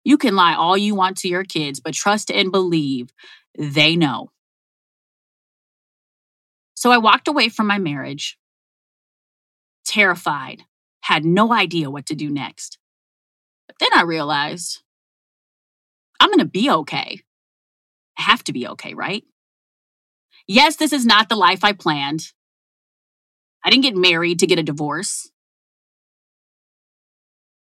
You 0.04 0.18
can 0.18 0.34
lie 0.34 0.54
all 0.54 0.76
you 0.76 0.94
want 0.94 1.18
to 1.18 1.28
your 1.28 1.44
kids, 1.44 1.80
but 1.80 1.94
trust 1.94 2.30
and 2.30 2.50
believe 2.50 3.12
they 3.56 3.94
know. 3.96 4.30
So 6.74 6.90
I 6.90 6.98
walked 6.98 7.28
away 7.28 7.48
from 7.48 7.68
my 7.68 7.78
marriage, 7.78 8.38
terrified, 9.84 10.62
had 11.02 11.24
no 11.24 11.52
idea 11.52 11.90
what 11.90 12.06
to 12.06 12.16
do 12.16 12.28
next. 12.28 12.78
Then 13.82 13.90
I 13.96 14.02
realized 14.02 14.80
I'm 16.20 16.28
going 16.28 16.38
to 16.38 16.44
be 16.44 16.70
okay. 16.70 17.20
I 18.16 18.22
have 18.22 18.44
to 18.44 18.52
be 18.52 18.68
okay, 18.68 18.94
right? 18.94 19.24
Yes, 20.46 20.76
this 20.76 20.92
is 20.92 21.04
not 21.04 21.28
the 21.28 21.34
life 21.34 21.64
I 21.64 21.72
planned. 21.72 22.28
I 23.64 23.70
didn't 23.70 23.82
get 23.82 23.96
married 23.96 24.38
to 24.38 24.46
get 24.46 24.60
a 24.60 24.62
divorce. 24.62 25.32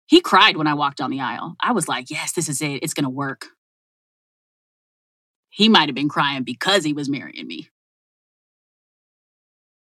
He 0.08 0.20
cried 0.20 0.58
when 0.58 0.68
I 0.68 0.74
walked 0.74 0.98
down 0.98 1.10
the 1.10 1.22
aisle. 1.22 1.56
I 1.62 1.72
was 1.72 1.88
like, 1.88 2.10
yes, 2.10 2.34
this 2.34 2.50
is 2.50 2.62
it. 2.62 2.84
It's 2.84 2.94
going 2.94 3.06
to 3.06 3.10
work. 3.10 3.46
He 5.48 5.70
might 5.70 5.88
have 5.88 5.96
been 5.96 6.10
crying 6.10 6.44
because 6.44 6.84
he 6.84 6.92
was 6.92 7.08
marrying 7.08 7.48
me. 7.48 7.70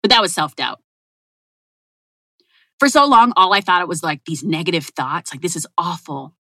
But 0.02 0.10
that 0.10 0.20
was 0.20 0.34
self 0.34 0.54
doubt. 0.54 0.82
For 2.78 2.88
so 2.88 3.06
long, 3.06 3.32
all 3.36 3.52
I 3.52 3.60
thought 3.60 3.82
it 3.82 3.88
was 3.88 4.02
like 4.02 4.24
these 4.24 4.42
negative 4.42 4.86
thoughts, 4.86 5.32
like 5.32 5.40
this 5.40 5.56
is 5.56 5.66
awful. 5.78 6.34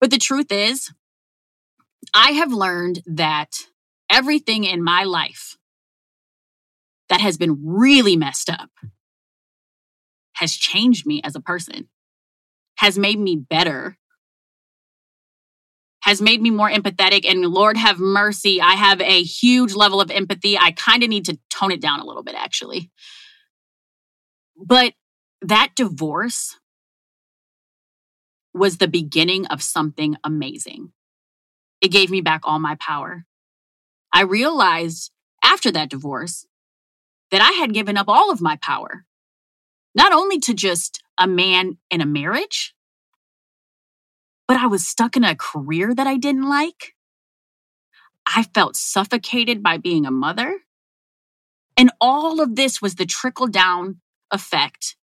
But 0.00 0.10
the 0.10 0.18
truth 0.18 0.50
is, 0.50 0.90
I 2.14 2.32
have 2.32 2.52
learned 2.52 3.02
that 3.06 3.50
everything 4.10 4.64
in 4.64 4.82
my 4.82 5.04
life 5.04 5.56
that 7.08 7.20
has 7.20 7.36
been 7.36 7.58
really 7.62 8.16
messed 8.16 8.50
up 8.50 8.70
has 10.34 10.54
changed 10.54 11.06
me 11.06 11.20
as 11.22 11.36
a 11.36 11.40
person 11.40 11.88
has 12.76 12.98
made 12.98 13.18
me 13.18 13.36
better, 13.36 13.96
has 16.02 16.20
made 16.20 16.42
me 16.42 16.50
more 16.50 16.70
empathetic. 16.70 17.28
And 17.28 17.40
Lord 17.42 17.76
have 17.76 17.98
mercy, 17.98 18.60
I 18.60 18.72
have 18.72 19.00
a 19.00 19.22
huge 19.22 19.74
level 19.74 20.00
of 20.00 20.10
empathy. 20.10 20.58
I 20.58 20.72
kind 20.72 21.02
of 21.02 21.08
need 21.08 21.26
to 21.26 21.38
tone 21.50 21.72
it 21.72 21.80
down 21.80 22.00
a 22.00 22.04
little 22.04 22.22
bit, 22.22 22.34
actually. 22.34 22.90
But 24.56 24.94
that 25.48 25.72
divorce 25.76 26.58
was 28.54 28.78
the 28.78 28.88
beginning 28.88 29.46
of 29.46 29.62
something 29.62 30.16
amazing. 30.24 30.92
It 31.80 31.88
gave 31.88 32.10
me 32.10 32.20
back 32.20 32.42
all 32.44 32.58
my 32.58 32.76
power. 32.76 33.26
I 34.12 34.22
realized 34.22 35.10
after 35.42 35.70
that 35.72 35.90
divorce 35.90 36.46
that 37.30 37.42
I 37.42 37.52
had 37.58 37.74
given 37.74 37.96
up 37.96 38.08
all 38.08 38.30
of 38.30 38.40
my 38.40 38.56
power, 38.62 39.04
not 39.94 40.12
only 40.12 40.38
to 40.40 40.54
just 40.54 41.02
a 41.18 41.26
man 41.26 41.76
in 41.90 42.00
a 42.00 42.06
marriage, 42.06 42.74
but 44.48 44.56
I 44.56 44.66
was 44.66 44.86
stuck 44.86 45.16
in 45.16 45.24
a 45.24 45.36
career 45.36 45.94
that 45.94 46.06
I 46.06 46.16
didn't 46.16 46.48
like. 46.48 46.94
I 48.26 48.44
felt 48.54 48.76
suffocated 48.76 49.62
by 49.62 49.76
being 49.76 50.06
a 50.06 50.10
mother. 50.10 50.60
And 51.76 51.90
all 52.00 52.40
of 52.40 52.56
this 52.56 52.80
was 52.80 52.94
the 52.94 53.04
trickle 53.04 53.48
down 53.48 54.00
effect 54.30 54.96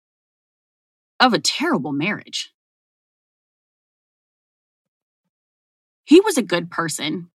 of 1.20 1.32
a 1.32 1.38
terrible 1.38 1.92
marriage. 1.92 2.52
He 6.04 6.20
was 6.20 6.38
a 6.38 6.42
good 6.42 6.70
person. 6.70 7.30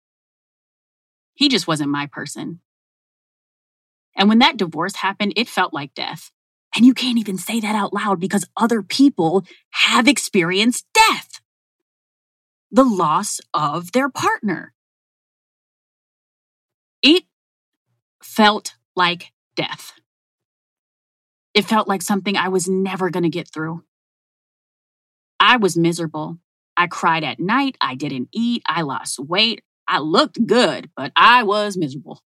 He 1.34 1.48
just 1.48 1.66
wasn't 1.66 1.90
my 1.90 2.06
person. 2.06 2.60
And 4.16 4.28
when 4.28 4.38
that 4.38 4.56
divorce 4.56 4.96
happened, 4.96 5.34
it 5.36 5.48
felt 5.48 5.74
like 5.74 5.94
death. 5.94 6.30
And 6.74 6.86
you 6.86 6.94
can't 6.94 7.18
even 7.18 7.36
say 7.36 7.60
that 7.60 7.74
out 7.74 7.92
loud 7.92 8.18
because 8.18 8.48
other 8.56 8.82
people 8.82 9.44
have 9.70 10.08
experienced 10.08 10.86
death, 10.94 11.40
the 12.70 12.84
loss 12.84 13.40
of 13.52 13.92
their 13.92 14.08
partner. 14.08 14.72
It 17.02 17.24
felt 18.22 18.74
like 18.96 19.32
death. 19.54 19.92
It 21.54 21.66
felt 21.66 21.88
like 21.88 22.02
something 22.02 22.36
I 22.36 22.48
was 22.48 22.68
never 22.68 23.10
going 23.10 23.24
to 23.24 23.28
get 23.28 23.48
through. 23.52 23.84
I 25.38 25.56
was 25.56 25.76
miserable. 25.76 26.38
I 26.76 26.86
cried 26.86 27.24
at 27.24 27.40
night. 27.40 27.76
I 27.80 27.94
didn't 27.94 28.28
eat. 28.32 28.62
I 28.66 28.82
lost 28.82 29.18
weight. 29.18 29.62
I 29.86 29.98
looked 29.98 30.46
good, 30.46 30.90
but 30.96 31.12
I 31.16 31.42
was 31.42 31.76
miserable. 31.76 32.20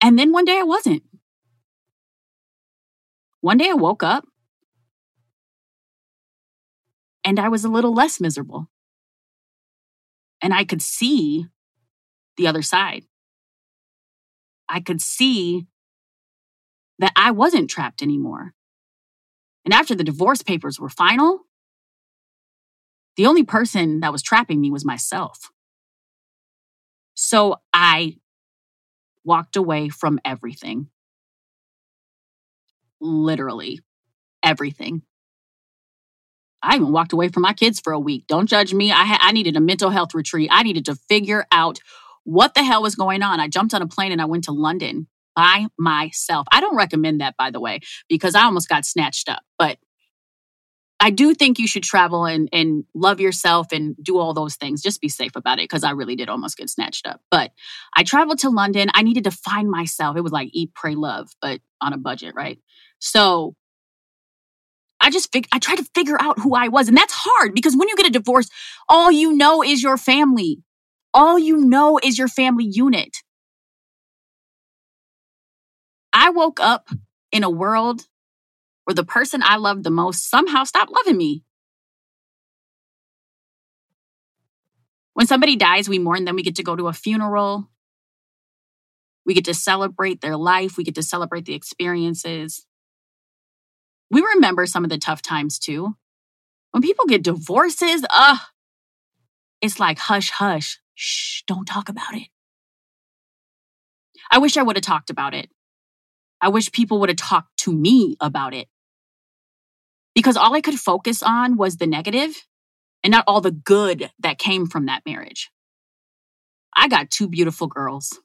And 0.00 0.18
then 0.18 0.32
one 0.32 0.44
day 0.44 0.58
I 0.58 0.62
wasn't. 0.62 1.02
One 3.40 3.58
day 3.58 3.70
I 3.70 3.74
woke 3.74 4.02
up 4.02 4.24
and 7.24 7.38
I 7.38 7.48
was 7.48 7.64
a 7.64 7.68
little 7.68 7.92
less 7.92 8.20
miserable. 8.20 8.70
And 10.40 10.54
I 10.54 10.64
could 10.64 10.80
see 10.80 11.46
the 12.38 12.46
other 12.46 12.62
side. 12.62 13.04
I 14.68 14.80
could 14.80 15.02
see 15.02 15.66
that 16.98 17.12
I 17.14 17.30
wasn't 17.32 17.68
trapped 17.68 18.00
anymore. 18.02 18.54
And 19.64 19.74
after 19.74 19.94
the 19.94 20.04
divorce 20.04 20.42
papers 20.42 20.80
were 20.80 20.88
final, 20.88 21.40
the 23.16 23.26
only 23.26 23.44
person 23.44 24.00
that 24.00 24.12
was 24.12 24.22
trapping 24.22 24.60
me 24.60 24.70
was 24.70 24.84
myself. 24.84 25.50
So 27.14 27.56
I 27.74 28.16
walked 29.24 29.56
away 29.56 29.88
from 29.88 30.20
everything. 30.24 30.88
Literally 33.00 33.80
everything. 34.42 35.02
I 36.62 36.76
even 36.76 36.92
walked 36.92 37.12
away 37.12 37.28
from 37.28 37.42
my 37.42 37.52
kids 37.52 37.80
for 37.80 37.92
a 37.92 38.00
week. 38.00 38.26
Don't 38.26 38.48
judge 38.48 38.74
me. 38.74 38.90
I, 38.90 39.04
ha- 39.04 39.18
I 39.20 39.32
needed 39.32 39.56
a 39.56 39.60
mental 39.60 39.90
health 39.90 40.14
retreat. 40.14 40.48
I 40.52 40.62
needed 40.62 40.86
to 40.86 40.96
figure 41.08 41.46
out 41.52 41.78
what 42.28 42.52
the 42.52 42.62
hell 42.62 42.82
was 42.82 42.94
going 42.94 43.22
on. 43.22 43.40
I 43.40 43.48
jumped 43.48 43.72
on 43.72 43.80
a 43.80 43.86
plane 43.86 44.12
and 44.12 44.20
I 44.20 44.26
went 44.26 44.44
to 44.44 44.52
London 44.52 45.06
by 45.34 45.66
myself. 45.78 46.46
I 46.52 46.60
don't 46.60 46.76
recommend 46.76 47.22
that, 47.22 47.34
by 47.38 47.50
the 47.50 47.58
way, 47.58 47.80
because 48.06 48.34
I 48.34 48.42
almost 48.42 48.68
got 48.68 48.84
snatched 48.84 49.30
up. 49.30 49.42
But 49.58 49.78
I 51.00 51.08
do 51.08 51.32
think 51.32 51.58
you 51.58 51.66
should 51.66 51.84
travel 51.84 52.26
and, 52.26 52.50
and 52.52 52.84
love 52.94 53.18
yourself 53.18 53.68
and 53.72 53.96
do 54.02 54.18
all 54.18 54.34
those 54.34 54.56
things. 54.56 54.82
Just 54.82 55.00
be 55.00 55.08
safe 55.08 55.36
about 55.36 55.58
it 55.58 55.70
because 55.70 55.84
I 55.84 55.92
really 55.92 56.16
did 56.16 56.28
almost 56.28 56.58
get 56.58 56.68
snatched 56.68 57.06
up. 57.06 57.22
But 57.30 57.52
I 57.96 58.02
traveled 58.02 58.40
to 58.40 58.50
London. 58.50 58.90
I 58.92 59.02
needed 59.02 59.24
to 59.24 59.30
find 59.30 59.70
myself. 59.70 60.18
It 60.18 60.22
was 60.22 60.32
like 60.32 60.50
eat, 60.52 60.74
pray, 60.74 60.96
love, 60.96 61.30
but 61.40 61.60
on 61.80 61.94
a 61.94 61.98
budget, 61.98 62.34
right? 62.34 62.58
So 62.98 63.54
I 65.00 65.08
just 65.08 65.32
fig- 65.32 65.48
I 65.50 65.60
tried 65.60 65.76
to 65.76 65.88
figure 65.94 66.20
out 66.20 66.40
who 66.40 66.54
I 66.54 66.68
was. 66.68 66.88
And 66.88 66.96
that's 66.96 67.14
hard 67.16 67.54
because 67.54 67.74
when 67.74 67.88
you 67.88 67.96
get 67.96 68.06
a 68.06 68.10
divorce, 68.10 68.50
all 68.86 69.10
you 69.10 69.32
know 69.32 69.62
is 69.62 69.82
your 69.82 69.96
family. 69.96 70.58
All 71.18 71.36
you 71.36 71.56
know 71.56 71.98
is 72.00 72.16
your 72.16 72.28
family 72.28 72.64
unit. 72.64 73.24
I 76.12 76.30
woke 76.30 76.60
up 76.60 76.90
in 77.32 77.42
a 77.42 77.50
world 77.50 78.06
where 78.84 78.94
the 78.94 79.02
person 79.02 79.42
I 79.42 79.56
loved 79.56 79.82
the 79.82 79.90
most 79.90 80.30
somehow 80.30 80.62
stopped 80.62 80.92
loving 80.92 81.16
me. 81.16 81.42
When 85.14 85.26
somebody 85.26 85.56
dies, 85.56 85.88
we 85.88 85.98
mourn 85.98 86.24
them. 86.24 86.36
We 86.36 86.44
get 86.44 86.54
to 86.54 86.62
go 86.62 86.76
to 86.76 86.86
a 86.86 86.92
funeral. 86.92 87.68
We 89.26 89.34
get 89.34 89.46
to 89.46 89.54
celebrate 89.54 90.20
their 90.20 90.36
life. 90.36 90.76
We 90.76 90.84
get 90.84 90.94
to 90.94 91.02
celebrate 91.02 91.46
the 91.46 91.54
experiences. 91.54 92.64
We 94.08 94.20
remember 94.20 94.66
some 94.66 94.84
of 94.84 94.90
the 94.90 94.98
tough 94.98 95.20
times 95.20 95.58
too. 95.58 95.96
When 96.70 96.80
people 96.80 97.06
get 97.06 97.24
divorces, 97.24 98.04
uh, 98.08 98.38
it's 99.60 99.80
like 99.80 99.98
hush, 99.98 100.30
hush, 100.30 100.78
shh, 100.98 101.42
don't 101.46 101.64
talk 101.64 101.88
about 101.88 102.14
it. 102.14 102.28
I 104.30 104.38
wish 104.38 104.56
I 104.56 104.62
would 104.62 104.76
have 104.76 104.84
talked 104.84 105.10
about 105.10 105.32
it. 105.32 105.48
I 106.40 106.48
wish 106.48 106.72
people 106.72 106.98
would 107.00 107.08
have 107.08 107.16
talked 107.16 107.56
to 107.58 107.72
me 107.72 108.16
about 108.20 108.52
it. 108.52 108.68
Because 110.14 110.36
all 110.36 110.54
I 110.54 110.60
could 110.60 110.78
focus 110.78 111.22
on 111.22 111.56
was 111.56 111.76
the 111.76 111.86
negative 111.86 112.46
and 113.04 113.12
not 113.12 113.24
all 113.28 113.40
the 113.40 113.52
good 113.52 114.10
that 114.18 114.38
came 114.38 114.66
from 114.66 114.86
that 114.86 115.02
marriage. 115.06 115.50
I 116.74 116.88
got 116.88 117.10
two 117.10 117.28
beautiful 117.28 117.68
girls. 117.68 118.18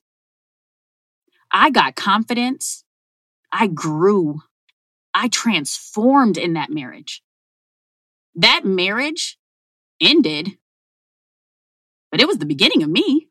I 1.52 1.70
got 1.70 1.96
confidence. 1.96 2.84
I 3.52 3.68
grew. 3.68 4.42
I 5.14 5.28
transformed 5.28 6.40
in 6.40 6.54
that 6.54 6.72
marriage. 6.72 7.22
That 8.36 8.66
marriage 8.66 9.38
ended, 10.02 10.58
but 12.14 12.22
it 12.22 12.28
was 12.28 12.38
the 12.38 12.46
beginning 12.46 12.84
of 12.84 12.90
me 12.90 13.28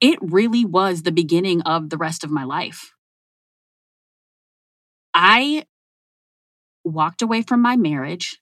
it 0.00 0.18
really 0.20 0.64
was 0.64 1.02
the 1.02 1.12
beginning 1.12 1.62
of 1.62 1.90
the 1.90 1.96
rest 1.96 2.24
of 2.24 2.30
my 2.30 2.44
life. 2.44 2.92
I 5.14 5.64
walked 6.84 7.22
away 7.22 7.42
from 7.42 7.62
my 7.62 7.76
marriage. 7.76 8.38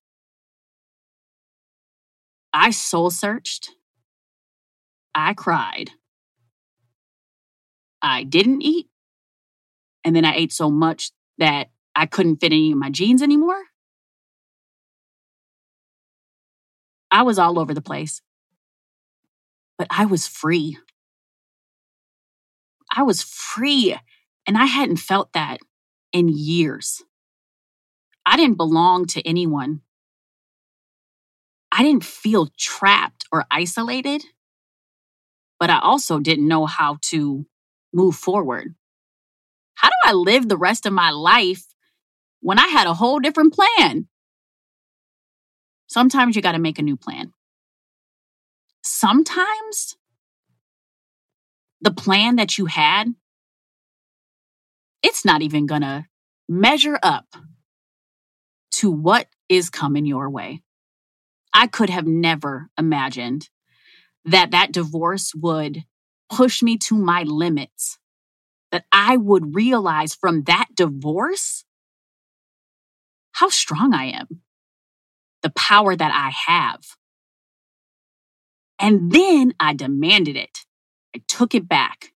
I 2.52 2.70
soul 2.70 3.10
searched. 3.10 3.70
I 5.14 5.34
cried. 5.34 5.90
I 8.02 8.24
didn't 8.24 8.62
eat. 8.62 8.88
And 10.04 10.14
then 10.14 10.24
I 10.24 10.34
ate 10.34 10.52
so 10.52 10.70
much 10.70 11.12
that 11.38 11.68
I 11.94 12.06
couldn't 12.06 12.36
fit 12.36 12.52
any 12.52 12.72
of 12.72 12.78
my 12.78 12.90
jeans 12.90 13.22
anymore. 13.22 13.62
I 17.14 17.22
was 17.22 17.38
all 17.38 17.60
over 17.60 17.72
the 17.72 17.80
place. 17.80 18.20
But 19.78 19.86
I 19.88 20.04
was 20.06 20.26
free. 20.26 20.76
I 22.94 23.04
was 23.04 23.22
free. 23.22 23.96
And 24.48 24.58
I 24.58 24.64
hadn't 24.64 24.96
felt 24.96 25.32
that 25.32 25.60
in 26.12 26.28
years. 26.28 27.04
I 28.26 28.36
didn't 28.36 28.56
belong 28.56 29.06
to 29.06 29.22
anyone. 29.26 29.82
I 31.70 31.84
didn't 31.84 32.04
feel 32.04 32.48
trapped 32.58 33.26
or 33.30 33.44
isolated, 33.48 34.24
but 35.60 35.70
I 35.70 35.78
also 35.78 36.18
didn't 36.18 36.48
know 36.48 36.66
how 36.66 36.98
to 37.10 37.46
move 37.92 38.16
forward. 38.16 38.74
How 39.76 39.88
do 39.88 39.94
I 40.04 40.12
live 40.14 40.48
the 40.48 40.56
rest 40.56 40.84
of 40.84 40.92
my 40.92 41.10
life 41.10 41.64
when 42.40 42.58
I 42.58 42.66
had 42.66 42.88
a 42.88 42.94
whole 42.94 43.20
different 43.20 43.54
plan? 43.54 44.08
Sometimes 45.94 46.34
you 46.34 46.42
got 46.42 46.52
to 46.52 46.58
make 46.58 46.80
a 46.80 46.82
new 46.82 46.96
plan. 46.96 47.32
Sometimes 48.82 49.96
the 51.82 51.92
plan 51.92 52.34
that 52.34 52.58
you 52.58 52.66
had, 52.66 53.14
it's 55.04 55.24
not 55.24 55.40
even 55.42 55.66
gonna 55.66 56.08
measure 56.48 56.98
up 57.00 57.36
to 58.72 58.90
what 58.90 59.28
is 59.48 59.70
coming 59.70 60.04
your 60.04 60.28
way. 60.28 60.64
I 61.54 61.68
could 61.68 61.90
have 61.90 62.08
never 62.08 62.70
imagined 62.76 63.48
that 64.24 64.50
that 64.50 64.72
divorce 64.72 65.32
would 65.32 65.84
push 66.28 66.60
me 66.60 66.76
to 66.88 66.96
my 66.96 67.22
limits, 67.22 68.00
that 68.72 68.84
I 68.90 69.16
would 69.16 69.54
realize 69.54 70.12
from 70.12 70.42
that 70.48 70.66
divorce 70.74 71.64
how 73.30 73.48
strong 73.48 73.94
I 73.94 74.06
am, 74.06 74.40
the 75.44 75.50
power 75.50 75.94
that 75.94 76.10
I 76.12 76.32
have. 76.52 76.80
And 78.80 79.12
then 79.12 79.54
I 79.60 79.74
demanded 79.74 80.36
it. 80.36 80.60
I 81.14 81.20
took 81.28 81.54
it 81.54 81.68
back 81.68 82.12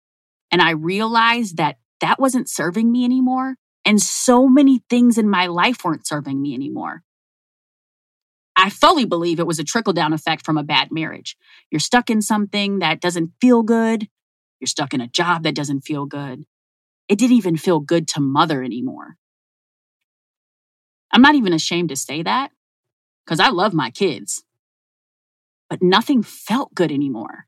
and 0.51 0.63
I 0.63 0.71
realized 0.71 1.59
that 1.59 1.77
that 2.01 2.19
wasn't 2.19 2.49
serving 2.49 2.91
me 2.91 3.05
anymore. 3.05 3.57
And 3.85 4.01
so 4.01 4.49
many 4.49 4.83
things 4.89 5.19
in 5.19 5.29
my 5.29 5.49
life 5.49 5.85
weren't 5.85 6.07
serving 6.07 6.41
me 6.41 6.55
anymore. 6.55 7.03
I 8.57 8.71
fully 8.71 9.05
believe 9.05 9.39
it 9.39 9.47
was 9.47 9.59
a 9.59 9.65
trickle 9.65 9.93
down 9.93 10.13
effect 10.13 10.47
from 10.47 10.57
a 10.57 10.65
bad 10.65 10.89
marriage. 10.91 11.37
You're 11.71 11.81
stuck 11.81 12.09
in 12.09 12.23
something 12.23 12.79
that 12.79 13.01
doesn't 13.01 13.33
feel 13.41 13.63
good. 13.63 14.09
You're 14.61 14.67
stuck 14.67 14.95
in 14.95 15.01
a 15.01 15.09
job 15.09 15.43
that 15.43 15.55
doesn't 15.55 15.83
feel 15.83 16.07
good. 16.07 16.45
It 17.09 17.19
didn't 17.19 17.37
even 17.37 17.57
feel 17.57 17.81
good 17.81 18.09
to 18.09 18.21
mother 18.21 18.63
anymore. 18.63 19.17
I'm 21.13 21.23
not 21.23 21.35
even 21.35 21.53
ashamed 21.53 21.91
to 21.91 21.97
say 21.97 22.23
that 22.23 22.51
because 23.27 23.41
I 23.41 23.51
love 23.51 23.75
my 23.75 23.91
kids, 23.91 24.45
but 25.69 25.83
nothing 25.83 26.23
felt 26.23 26.75
good 26.75 26.93
anymore. 26.93 27.47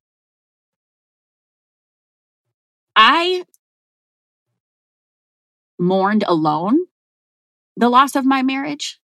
I 2.96 3.44
mourned 5.78 6.24
alone 6.26 6.86
the 7.76 7.88
loss 7.88 8.16
of 8.16 8.26
my 8.26 8.42
marriage. 8.42 9.00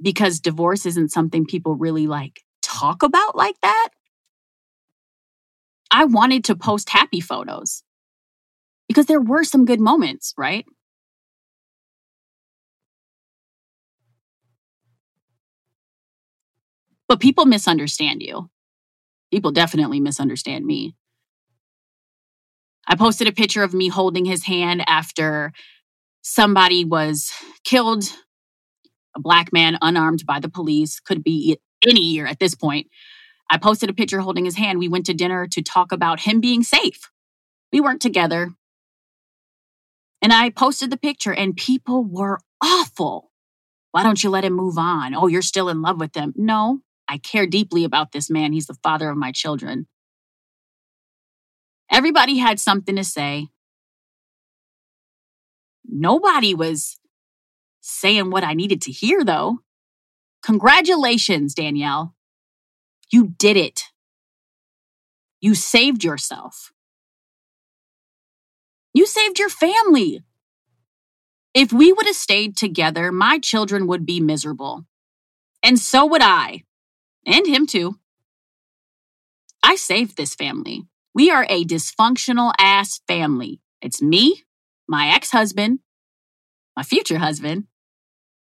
because 0.00 0.40
divorce 0.40 0.86
isn't 0.86 1.10
something 1.10 1.46
people 1.46 1.74
really 1.74 2.06
like 2.06 2.42
talk 2.62 3.02
about 3.02 3.36
like 3.36 3.60
that. 3.62 3.88
I 5.90 6.04
wanted 6.04 6.44
to 6.44 6.56
post 6.56 6.90
happy 6.90 7.20
photos 7.20 7.82
because 8.88 9.06
there 9.06 9.20
were 9.20 9.44
some 9.44 9.64
good 9.64 9.80
moments, 9.80 10.34
right? 10.36 10.66
But 17.08 17.20
people 17.20 17.46
misunderstand 17.46 18.22
you. 18.22 18.50
People 19.30 19.52
definitely 19.52 20.00
misunderstand 20.00 20.64
me. 20.64 20.96
I 22.86 22.96
posted 22.96 23.26
a 23.26 23.32
picture 23.32 23.62
of 23.62 23.74
me 23.74 23.88
holding 23.88 24.24
his 24.24 24.44
hand 24.44 24.84
after 24.86 25.52
somebody 26.22 26.84
was 26.84 27.32
killed, 27.64 28.04
a 29.16 29.20
black 29.20 29.52
man 29.52 29.78
unarmed 29.82 30.24
by 30.26 30.40
the 30.40 30.48
police, 30.48 31.00
could 31.00 31.22
be 31.24 31.58
any 31.86 32.00
year 32.00 32.26
at 32.26 32.38
this 32.38 32.54
point. 32.54 32.88
I 33.50 33.58
posted 33.58 33.90
a 33.90 33.94
picture 33.94 34.20
holding 34.20 34.44
his 34.44 34.56
hand. 34.56 34.78
We 34.78 34.88
went 34.88 35.06
to 35.06 35.14
dinner 35.14 35.46
to 35.48 35.62
talk 35.62 35.92
about 35.92 36.20
him 36.20 36.40
being 36.40 36.62
safe. 36.62 37.10
We 37.72 37.80
weren't 37.80 38.02
together. 38.02 38.50
And 40.22 40.32
I 40.32 40.50
posted 40.50 40.90
the 40.90 40.96
picture, 40.96 41.32
and 41.32 41.56
people 41.56 42.04
were 42.04 42.40
awful. 42.62 43.30
Why 43.92 44.02
don't 44.02 44.22
you 44.22 44.30
let 44.30 44.44
him 44.44 44.54
move 44.54 44.78
on? 44.78 45.14
Oh, 45.14 45.26
you're 45.26 45.42
still 45.42 45.68
in 45.68 45.82
love 45.82 46.00
with 46.00 46.14
him. 46.16 46.32
No, 46.36 46.80
I 47.08 47.18
care 47.18 47.46
deeply 47.46 47.84
about 47.84 48.12
this 48.12 48.28
man. 48.28 48.52
He's 48.52 48.66
the 48.66 48.78
father 48.82 49.08
of 49.10 49.16
my 49.16 49.32
children. 49.32 49.86
Everybody 51.90 52.38
had 52.38 52.58
something 52.58 52.96
to 52.96 53.04
say. 53.04 53.48
Nobody 55.84 56.52
was 56.54 56.98
saying 57.80 58.30
what 58.30 58.44
I 58.44 58.54
needed 58.54 58.82
to 58.82 58.92
hear, 58.92 59.24
though. 59.24 59.60
Congratulations, 60.42 61.54
Danielle. 61.54 62.14
You 63.12 63.34
did 63.38 63.56
it. 63.56 63.84
You 65.40 65.54
saved 65.54 66.02
yourself. 66.02 66.72
You 68.92 69.06
saved 69.06 69.38
your 69.38 69.48
family. 69.48 70.22
If 71.54 71.72
we 71.72 71.92
would 71.92 72.06
have 72.06 72.16
stayed 72.16 72.56
together, 72.56 73.12
my 73.12 73.38
children 73.38 73.86
would 73.86 74.04
be 74.04 74.20
miserable. 74.20 74.84
And 75.62 75.78
so 75.78 76.04
would 76.06 76.22
I. 76.22 76.65
And 77.26 77.46
him 77.46 77.66
too. 77.66 77.98
I 79.62 79.74
saved 79.74 80.16
this 80.16 80.34
family. 80.34 80.84
We 81.12 81.30
are 81.30 81.44
a 81.48 81.64
dysfunctional 81.64 82.52
ass 82.56 83.00
family. 83.08 83.60
It's 83.82 84.00
me, 84.00 84.44
my 84.88 85.08
ex 85.08 85.32
husband, 85.32 85.80
my 86.76 86.84
future 86.84 87.18
husband. 87.18 87.64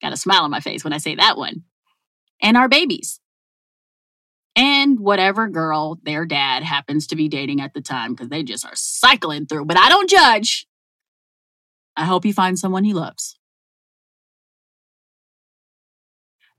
Got 0.01 0.13
a 0.13 0.17
smile 0.17 0.43
on 0.43 0.51
my 0.51 0.59
face 0.59 0.83
when 0.83 0.93
I 0.93 0.99
say 0.99 1.15
that 1.15 1.37
one. 1.37 1.63
And 2.41 2.55
our 2.57 2.69
babies. 2.69 3.19
And 4.55 4.99
whatever 4.99 5.47
girl 5.47 5.99
their 6.03 6.25
dad 6.25 6.63
happens 6.63 7.07
to 7.07 7.15
be 7.15 7.27
dating 7.27 7.61
at 7.61 7.73
the 7.73 7.81
time, 7.81 8.13
because 8.13 8.29
they 8.29 8.43
just 8.43 8.65
are 8.65 8.75
cycling 8.75 9.47
through. 9.47 9.65
But 9.65 9.77
I 9.77 9.89
don't 9.89 10.09
judge. 10.09 10.67
I 11.97 12.05
hope 12.05 12.23
he 12.23 12.31
finds 12.31 12.61
someone 12.61 12.83
he 12.83 12.93
loves. 12.93 13.37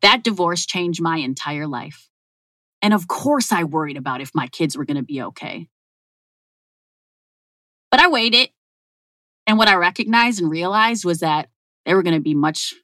That 0.02 0.24
divorce 0.24 0.66
changed 0.66 1.00
my 1.00 1.18
entire 1.18 1.66
life. 1.66 2.08
And 2.82 2.94
of 2.94 3.08
course, 3.08 3.52
I 3.52 3.64
worried 3.64 3.96
about 3.96 4.20
if 4.20 4.34
my 4.34 4.46
kids 4.48 4.76
were 4.76 4.84
going 4.84 4.96
to 4.96 5.02
be 5.02 5.22
okay. 5.22 5.68
But 7.90 8.00
I 8.00 8.08
waited. 8.08 8.50
And 9.46 9.58
what 9.58 9.68
I 9.68 9.74
recognized 9.76 10.40
and 10.40 10.50
realized 10.50 11.04
was 11.04 11.20
that 11.20 11.48
they 11.84 11.94
were 11.94 12.02
going 12.02 12.16
to 12.16 12.20
be 12.20 12.34
much, 12.34 12.74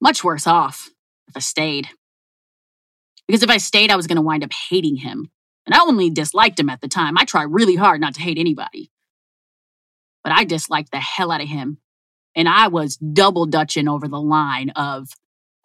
much 0.00 0.22
worse 0.22 0.46
off 0.46 0.90
if 1.28 1.36
I 1.36 1.40
stayed. 1.40 1.88
Because 3.26 3.42
if 3.42 3.50
I 3.50 3.56
stayed, 3.56 3.90
I 3.90 3.96
was 3.96 4.06
going 4.06 4.16
to 4.16 4.22
wind 4.22 4.44
up 4.44 4.52
hating 4.68 4.96
him. 4.96 5.30
And 5.64 5.74
I 5.74 5.80
only 5.80 6.10
disliked 6.10 6.60
him 6.60 6.68
at 6.68 6.80
the 6.80 6.88
time. 6.88 7.16
I 7.16 7.24
try 7.24 7.44
really 7.44 7.76
hard 7.76 8.00
not 8.00 8.14
to 8.14 8.20
hate 8.20 8.38
anybody. 8.38 8.90
But 10.22 10.32
I 10.32 10.44
disliked 10.44 10.92
the 10.92 11.00
hell 11.00 11.30
out 11.30 11.40
of 11.40 11.48
him. 11.48 11.78
And 12.34 12.48
I 12.48 12.68
was 12.68 12.96
double 12.96 13.46
dutching 13.46 13.88
over 13.88 14.08
the 14.08 14.20
line 14.20 14.70
of, 14.70 15.08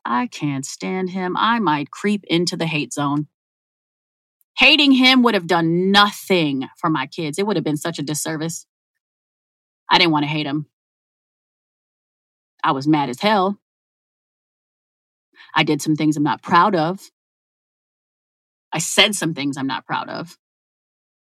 I 0.05 0.27
can't 0.27 0.65
stand 0.65 1.09
him. 1.09 1.35
I 1.35 1.59
might 1.59 1.91
creep 1.91 2.23
into 2.25 2.55
the 2.55 2.67
hate 2.67 2.93
zone. 2.93 3.27
Hating 4.57 4.91
him 4.91 5.21
would 5.23 5.35
have 5.35 5.47
done 5.47 5.91
nothing 5.91 6.67
for 6.77 6.89
my 6.89 7.05
kids. 7.05 7.37
It 7.37 7.45
would 7.45 7.57
have 7.57 7.63
been 7.63 7.77
such 7.77 7.99
a 7.99 8.03
disservice. 8.03 8.65
I 9.89 9.97
didn't 9.99 10.11
want 10.11 10.23
to 10.23 10.29
hate 10.29 10.47
him. 10.47 10.65
I 12.63 12.71
was 12.71 12.87
mad 12.87 13.09
as 13.09 13.21
hell. 13.21 13.59
I 15.53 15.63
did 15.63 15.81
some 15.81 15.95
things 15.95 16.17
I'm 16.17 16.23
not 16.23 16.41
proud 16.41 16.75
of. 16.75 16.99
I 18.73 18.79
said 18.79 19.15
some 19.15 19.33
things 19.33 19.57
I'm 19.57 19.67
not 19.67 19.85
proud 19.85 20.09
of. 20.09 20.37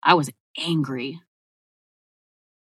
I 0.02 0.14
was 0.14 0.30
angry. 0.58 1.20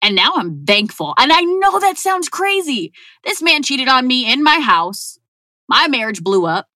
And 0.00 0.16
now 0.16 0.32
I'm 0.36 0.64
thankful. 0.64 1.14
And 1.18 1.32
I 1.32 1.40
know 1.42 1.78
that 1.80 1.98
sounds 1.98 2.28
crazy. 2.28 2.92
This 3.24 3.42
man 3.42 3.62
cheated 3.62 3.88
on 3.88 4.06
me 4.06 4.30
in 4.30 4.42
my 4.42 4.60
house. 4.60 5.18
My 5.68 5.88
marriage 5.88 6.22
blew 6.22 6.46
up. 6.46 6.66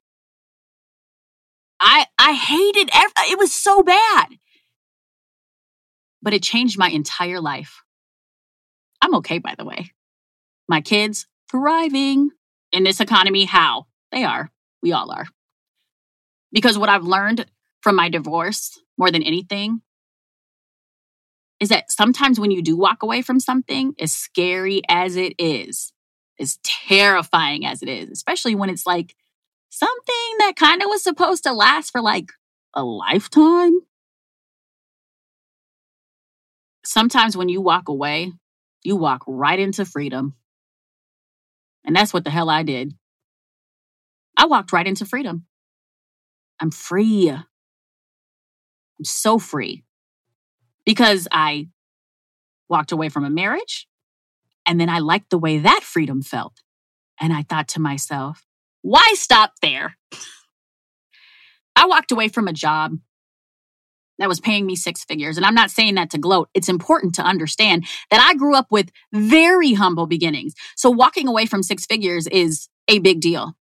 I 1.81 2.07
I 2.19 2.33
hated 2.33 2.91
every, 2.93 3.33
it 3.33 3.39
was 3.39 3.53
so 3.53 3.83
bad. 3.83 4.29
But 6.23 6.35
it 6.35 6.43
changed 6.43 6.79
my 6.79 6.89
entire 6.89 7.41
life. 7.41 7.83
I'm 9.01 9.15
okay, 9.17 9.39
by 9.39 9.55
the 9.57 9.65
way. 9.65 9.93
My 10.69 10.83
kids 10.83 11.27
thriving 11.51 12.31
in 12.73 12.85
this 12.85 13.01
economy. 13.01 13.45
How? 13.45 13.87
They 14.13 14.25
are. 14.25 14.51
We 14.83 14.93
all 14.93 15.11
are. 15.11 15.27
Because 16.53 16.77
what 16.77 16.89
I've 16.89 17.05
learned 17.05 17.47
from 17.81 17.97
my 17.97 18.09
divorce 18.09 18.79
more 18.99 19.11
than 19.11 19.23
anything 19.23 19.81
is 21.61 21.69
that 21.69 21.91
sometimes 21.91 22.41
when 22.41 22.51
you 22.51 22.63
do 22.63 22.77
walk 22.77 23.03
away 23.03 23.23
from 23.23 23.41
something, 23.41 23.95
as 23.99 24.13
scary 24.13 24.83
as 24.89 25.17
it 25.17 25.35
is, 25.39 25.93
as 26.39 26.59
terrifying 26.65 27.67
as 27.67 27.83
it 27.83 27.89
is, 27.89 28.11
especially 28.11 28.55
when 28.55 28.71
it's 28.71 28.87
like 28.87 29.15
something 29.71 30.37
that 30.41 30.57
kind 30.57 30.83
of 30.83 30.89
was 30.89 31.03
supposed 31.03 31.45
to 31.45 31.53
last 31.53 31.91
for 31.91 32.03
like 32.03 32.31
a 32.75 32.85
lifetime. 32.85 33.81
Sometimes 36.85 37.37
when 37.37 37.49
you 37.49 37.61
walk 37.61 37.89
away, 37.89 38.33
you 38.83 38.97
walk 38.97 39.23
right 39.27 39.59
into 39.59 39.85
freedom. 39.85 40.35
And 41.85 41.97
that's 41.97 42.13
what 42.13 42.25
the 42.25 42.31
hell 42.31 42.51
I 42.51 42.63
did. 42.63 42.93
I 44.37 44.47
walked 44.47 44.73
right 44.73 44.87
into 44.87 45.07
freedom. 45.07 45.47
I'm 46.61 46.71
free. 46.71 47.31
I'm 47.31 47.45
so 49.05 49.39
free 49.39 49.85
because 50.85 51.29
I 51.31 51.69
walked 52.69 52.93
away 52.93 53.09
from 53.09 53.25
a 53.25 53.31
marriage 53.31 53.89
and 54.67 54.81
then 54.81 54.89
I 54.89 54.99
liked 54.99 55.31
the 55.31 55.39
way 55.39 55.59
that 55.59 55.83
freedom 55.83 56.23
felt. 56.23 56.61
And 57.19 57.33
I 57.33 57.43
thought 57.43 57.69
to 57.69 57.81
myself, 57.81 58.45
why 58.83 59.13
stop 59.15 59.53
there? 59.63 59.97
I 61.77 61.87
walked 61.87 62.13
away 62.13 62.29
from 62.29 62.49
a 62.49 62.53
job 62.53 62.99
that 64.19 64.29
was 64.29 64.41
paying 64.41 64.67
me 64.67 64.77
six 64.77 65.03
figures. 65.05 65.37
And 65.37 65.47
I'm 65.47 65.55
not 65.55 65.71
saying 65.71 65.95
that 65.95 66.11
to 66.11 66.19
gloat. 66.19 66.51
It's 66.53 66.69
important 66.69 67.15
to 67.15 67.23
understand 67.23 67.87
that 68.11 68.21
I 68.21 68.35
grew 68.35 68.55
up 68.55 68.67
with 68.71 68.91
very 69.13 69.73
humble 69.73 70.07
beginnings. 70.07 70.55
So 70.77 70.91
walking 70.91 71.27
away 71.27 71.47
from 71.47 71.63
six 71.63 71.87
figures 71.87 72.27
is 72.27 72.69
a 72.87 72.99
big 72.99 73.21
deal. 73.21 73.55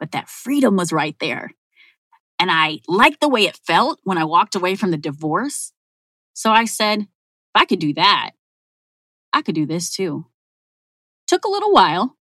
But 0.00 0.12
that 0.12 0.28
freedom 0.28 0.76
was 0.76 0.92
right 0.92 1.16
there. 1.20 1.52
And 2.40 2.50
I 2.50 2.80
liked 2.88 3.20
the 3.20 3.28
way 3.28 3.44
it 3.44 3.60
felt 3.64 4.00
when 4.02 4.18
I 4.18 4.24
walked 4.24 4.56
away 4.56 4.74
from 4.74 4.90
the 4.90 4.96
divorce. 4.96 5.72
So 6.34 6.50
I 6.50 6.64
said, 6.64 7.00
if 7.00 7.06
I 7.54 7.64
could 7.64 7.78
do 7.78 7.94
that, 7.94 8.32
I 9.32 9.42
could 9.42 9.54
do 9.54 9.64
this 9.64 9.90
too. 9.90 10.26
Took 11.28 11.44
a 11.44 11.50
little 11.50 11.72
while. 11.72 12.16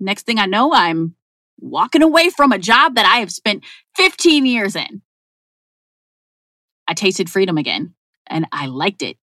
Next 0.00 0.24
thing 0.24 0.38
I 0.38 0.46
know, 0.46 0.72
I'm 0.72 1.14
walking 1.58 2.02
away 2.02 2.30
from 2.30 2.52
a 2.52 2.58
job 2.58 2.94
that 2.94 3.06
I 3.06 3.18
have 3.18 3.30
spent 3.30 3.64
15 3.96 4.46
years 4.46 4.74
in. 4.74 5.02
I 6.88 6.94
tasted 6.94 7.30
freedom 7.30 7.58
again 7.58 7.94
and 8.26 8.46
I 8.50 8.66
liked 8.66 9.02
it. 9.02 9.18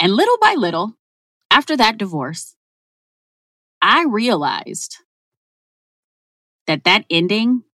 And 0.00 0.12
little 0.12 0.38
by 0.40 0.54
little, 0.56 0.96
after 1.50 1.76
that 1.76 1.98
divorce, 1.98 2.56
I 3.82 4.04
realized 4.04 4.96
that 6.66 6.84
that 6.84 7.04
ending 7.10 7.64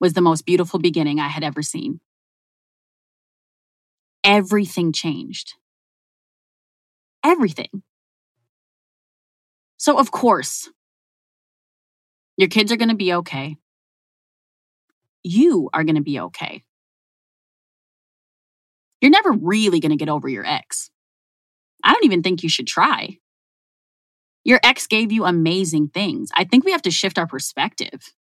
was 0.00 0.14
the 0.14 0.20
most 0.20 0.44
beautiful 0.44 0.80
beginning 0.80 1.20
I 1.20 1.28
had 1.28 1.44
ever 1.44 1.62
seen. 1.62 2.00
Everything 4.24 4.92
changed. 4.92 5.54
Everything. 7.24 7.82
So, 9.84 9.98
of 9.98 10.10
course, 10.10 10.70
your 12.38 12.48
kids 12.48 12.72
are 12.72 12.78
going 12.78 12.88
to 12.88 12.94
be 12.94 13.12
okay. 13.12 13.58
You 15.22 15.68
are 15.74 15.84
going 15.84 15.96
to 15.96 16.00
be 16.00 16.20
okay. 16.20 16.62
You're 19.02 19.10
never 19.10 19.32
really 19.32 19.80
going 19.80 19.90
to 19.90 19.98
get 19.98 20.08
over 20.08 20.26
your 20.26 20.46
ex. 20.46 20.90
I 21.84 21.92
don't 21.92 22.06
even 22.06 22.22
think 22.22 22.42
you 22.42 22.48
should 22.48 22.66
try. 22.66 23.18
Your 24.42 24.58
ex 24.64 24.86
gave 24.86 25.12
you 25.12 25.26
amazing 25.26 25.88
things. 25.88 26.30
I 26.34 26.44
think 26.44 26.64
we 26.64 26.72
have 26.72 26.80
to 26.80 26.90
shift 26.90 27.18
our 27.18 27.26
perspective. 27.26 28.14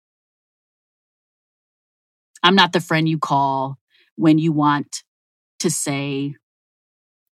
I'm 2.42 2.56
not 2.56 2.74
the 2.74 2.82
friend 2.82 3.08
you 3.08 3.20
call 3.20 3.78
when 4.16 4.40
you 4.40 4.52
want 4.52 5.04
to 5.60 5.70
say 5.70 6.34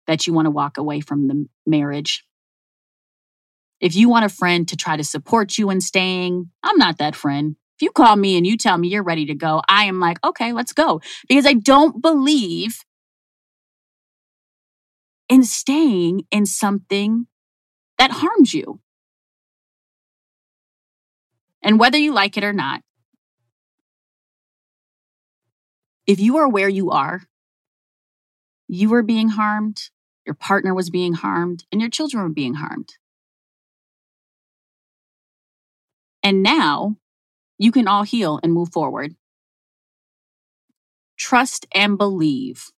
that 0.06 0.28
you 0.28 0.34
want 0.34 0.48
to 0.48 0.52
walk 0.52 0.78
away 0.78 1.00
from 1.00 1.30
the 1.30 1.48
marriage. 1.66 2.27
If 3.80 3.96
you 3.96 4.10
want 4.10 4.26
a 4.26 4.30
friend 4.30 4.68
to 4.68 4.76
try 4.76 4.98
to 4.98 5.04
support 5.04 5.58
you 5.58 5.70
in 5.70 5.82
staying, 5.82 6.50
I'm 6.64 6.78
not 6.78 6.98
that 6.98 7.16
friend. 7.16 7.56
If 7.78 7.84
you 7.84 7.92
call 7.92 8.16
me 8.16 8.38
and 8.38 8.48
you 8.48 8.58
tell 8.58 8.78
me 8.78 8.88
you're 8.88 9.04
ready 9.04 9.28
to 9.28 9.36
go, 9.36 9.62
I 9.70 9.86
am 9.86 10.00
like, 10.00 10.18
okay, 10.26 10.52
let's 10.52 10.74
go. 10.74 11.00
Because 11.30 11.46
I 11.46 11.54
don't 11.54 12.02
believe 12.02 12.84
in 15.30 15.44
staying 15.44 16.24
in 16.32 16.46
something 16.48 17.28
that 18.00 18.12
harms 18.12 18.54
you. 18.54 18.80
And 21.62 21.80
whether 21.80 21.98
you 21.98 22.14
like 22.14 22.38
it 22.38 22.44
or 22.44 22.54
not, 22.54 22.82
if 26.08 26.20
you 26.20 26.38
are 26.38 26.48
where 26.48 26.70
you 26.70 26.90
are, 26.92 27.24
you 28.68 28.90
were 28.90 29.04
being 29.04 29.30
harmed, 29.30 29.90
your 30.26 30.36
partner 30.36 30.74
was 30.74 30.90
being 30.90 31.14
harmed, 31.14 31.66
and 31.72 31.80
your 31.80 31.90
children 31.90 32.24
were 32.24 32.30
being 32.30 32.56
harmed. 32.56 32.94
And 36.24 36.44
now 36.44 36.98
you 37.58 37.72
can 37.72 37.88
all 37.88 38.04
heal 38.04 38.40
and 38.44 38.54
move 38.54 38.72
forward. 38.72 39.16
Trust 41.18 41.66
and 41.74 41.98
believe. 41.98 42.72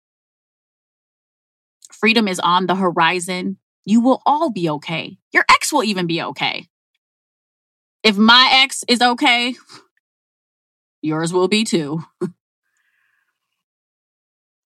Freedom 1.92 2.26
is 2.26 2.40
on 2.40 2.66
the 2.66 2.76
horizon. 2.76 3.58
You 3.84 4.00
will 4.00 4.22
all 4.24 4.50
be 4.50 4.70
okay. 4.70 5.18
Your 5.32 5.44
ex 5.50 5.72
will 5.72 5.84
even 5.84 6.06
be 6.06 6.22
okay. 6.22 6.68
If 8.02 8.16
my 8.16 8.50
ex 8.62 8.84
is 8.88 9.02
okay, 9.02 9.54
yours 11.02 11.32
will 11.32 11.48
be 11.48 11.64
too. 11.64 12.02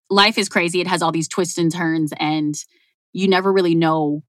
Life 0.09 0.37
is 0.37 0.47
crazy. 0.47 0.79
It 0.79 0.87
has 0.87 1.01
all 1.01 1.11
these 1.11 1.27
twists 1.27 1.57
and 1.57 1.71
turns, 1.71 2.13
and 2.17 2.55
you 3.11 3.27
never 3.27 3.51
really 3.51 3.75
know 3.75 4.23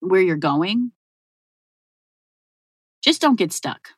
where 0.00 0.22
you're 0.22 0.36
going. 0.36 0.90
Just 3.08 3.22
don't 3.22 3.38
get 3.38 3.54
stuck. 3.54 3.88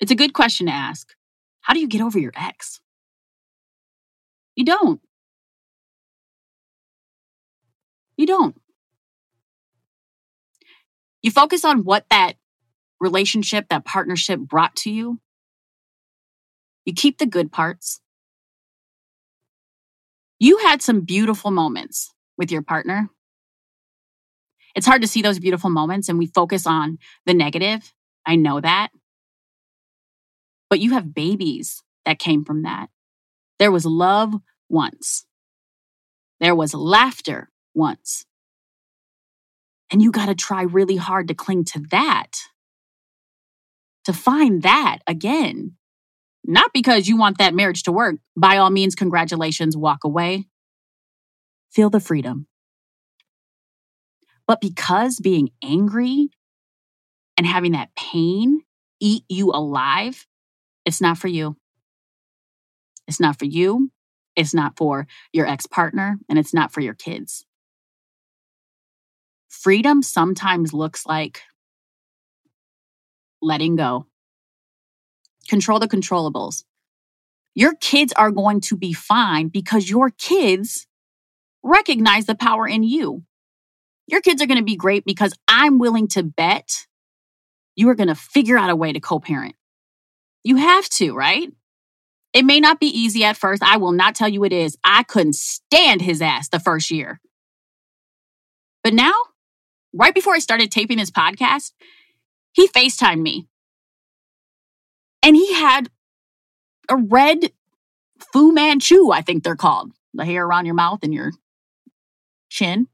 It's 0.00 0.10
a 0.10 0.14
good 0.14 0.32
question 0.32 0.68
to 0.68 0.72
ask. 0.72 1.12
How 1.60 1.74
do 1.74 1.80
you 1.80 1.86
get 1.86 2.00
over 2.00 2.18
your 2.18 2.32
ex? 2.34 2.80
You 4.56 4.64
don't. 4.64 5.02
You 8.16 8.26
don't. 8.26 8.56
You 11.20 11.30
focus 11.30 11.62
on 11.62 11.84
what 11.84 12.06
that 12.08 12.36
relationship, 13.00 13.68
that 13.68 13.84
partnership 13.84 14.40
brought 14.40 14.74
to 14.76 14.90
you. 14.90 15.20
You 16.86 16.94
keep 16.94 17.18
the 17.18 17.26
good 17.26 17.52
parts. 17.52 18.00
You 20.38 20.56
had 20.56 20.80
some 20.80 21.02
beautiful 21.02 21.50
moments 21.50 22.14
with 22.38 22.50
your 22.50 22.62
partner. 22.62 23.10
It's 24.74 24.86
hard 24.86 25.02
to 25.02 25.08
see 25.08 25.22
those 25.22 25.38
beautiful 25.38 25.70
moments 25.70 26.08
and 26.08 26.18
we 26.18 26.26
focus 26.26 26.66
on 26.66 26.98
the 27.26 27.34
negative. 27.34 27.92
I 28.26 28.36
know 28.36 28.60
that. 28.60 28.90
But 30.68 30.80
you 30.80 30.92
have 30.92 31.14
babies 31.14 31.82
that 32.04 32.18
came 32.18 32.44
from 32.44 32.62
that. 32.62 32.88
There 33.58 33.72
was 33.72 33.84
love 33.84 34.34
once. 34.68 35.26
There 36.38 36.54
was 36.54 36.72
laughter 36.74 37.50
once. 37.74 38.24
And 39.90 40.00
you 40.00 40.12
got 40.12 40.26
to 40.26 40.34
try 40.34 40.62
really 40.62 40.96
hard 40.96 41.28
to 41.28 41.34
cling 41.34 41.64
to 41.64 41.80
that, 41.90 42.30
to 44.04 44.12
find 44.12 44.62
that 44.62 44.98
again. 45.06 45.76
Not 46.44 46.70
because 46.72 47.08
you 47.08 47.16
want 47.16 47.38
that 47.38 47.54
marriage 47.54 47.82
to 47.82 47.92
work. 47.92 48.16
By 48.36 48.56
all 48.56 48.70
means, 48.70 48.94
congratulations, 48.94 49.76
walk 49.76 50.04
away. 50.04 50.46
Feel 51.70 51.90
the 51.90 52.00
freedom. 52.00 52.46
But 54.50 54.60
because 54.60 55.20
being 55.20 55.50
angry 55.62 56.28
and 57.36 57.46
having 57.46 57.70
that 57.70 57.94
pain 57.94 58.62
eat 58.98 59.22
you 59.28 59.52
alive, 59.52 60.26
it's 60.84 61.00
not 61.00 61.18
for 61.18 61.28
you. 61.28 61.56
It's 63.06 63.20
not 63.20 63.38
for 63.38 63.44
you. 63.44 63.92
It's 64.34 64.52
not 64.52 64.76
for 64.76 65.06
your 65.32 65.46
ex 65.46 65.66
partner, 65.66 66.18
and 66.28 66.36
it's 66.36 66.52
not 66.52 66.72
for 66.72 66.80
your 66.80 66.94
kids. 66.94 67.46
Freedom 69.48 70.02
sometimes 70.02 70.72
looks 70.72 71.06
like 71.06 71.42
letting 73.40 73.76
go. 73.76 74.06
Control 75.48 75.78
the 75.78 75.86
controllables. 75.86 76.64
Your 77.54 77.76
kids 77.76 78.12
are 78.14 78.32
going 78.32 78.62
to 78.62 78.76
be 78.76 78.94
fine 78.94 79.46
because 79.46 79.88
your 79.88 80.10
kids 80.10 80.88
recognize 81.62 82.26
the 82.26 82.34
power 82.34 82.66
in 82.66 82.82
you. 82.82 83.22
Your 84.10 84.20
kids 84.20 84.42
are 84.42 84.46
going 84.46 84.58
to 84.58 84.64
be 84.64 84.76
great 84.76 85.04
because 85.04 85.32
I'm 85.46 85.78
willing 85.78 86.08
to 86.08 86.22
bet 86.22 86.86
you 87.76 87.88
are 87.88 87.94
going 87.94 88.08
to 88.08 88.14
figure 88.14 88.58
out 88.58 88.70
a 88.70 88.76
way 88.76 88.92
to 88.92 89.00
co 89.00 89.20
parent. 89.20 89.54
You 90.42 90.56
have 90.56 90.88
to, 90.90 91.14
right? 91.14 91.48
It 92.32 92.44
may 92.44 92.60
not 92.60 92.80
be 92.80 92.86
easy 92.86 93.24
at 93.24 93.36
first. 93.36 93.62
I 93.62 93.76
will 93.76 93.92
not 93.92 94.14
tell 94.14 94.28
you 94.28 94.44
it 94.44 94.52
is. 94.52 94.76
I 94.84 95.02
couldn't 95.02 95.34
stand 95.34 96.02
his 96.02 96.22
ass 96.22 96.48
the 96.48 96.60
first 96.60 96.90
year. 96.90 97.20
But 98.82 98.94
now, 98.94 99.14
right 99.92 100.14
before 100.14 100.34
I 100.34 100.38
started 100.38 100.70
taping 100.70 100.98
this 100.98 101.10
podcast, 101.10 101.72
he 102.52 102.68
FaceTimed 102.68 103.20
me. 103.20 103.46
And 105.22 105.36
he 105.36 105.54
had 105.54 105.90
a 106.88 106.96
red 106.96 107.52
Fu 108.32 108.52
Manchu, 108.52 109.10
I 109.10 109.22
think 109.22 109.42
they're 109.42 109.56
called. 109.56 109.92
The 110.14 110.24
hair 110.24 110.44
around 110.44 110.66
your 110.66 110.74
mouth 110.74 111.00
and 111.02 111.14
your 111.14 111.32
chin. 112.48 112.88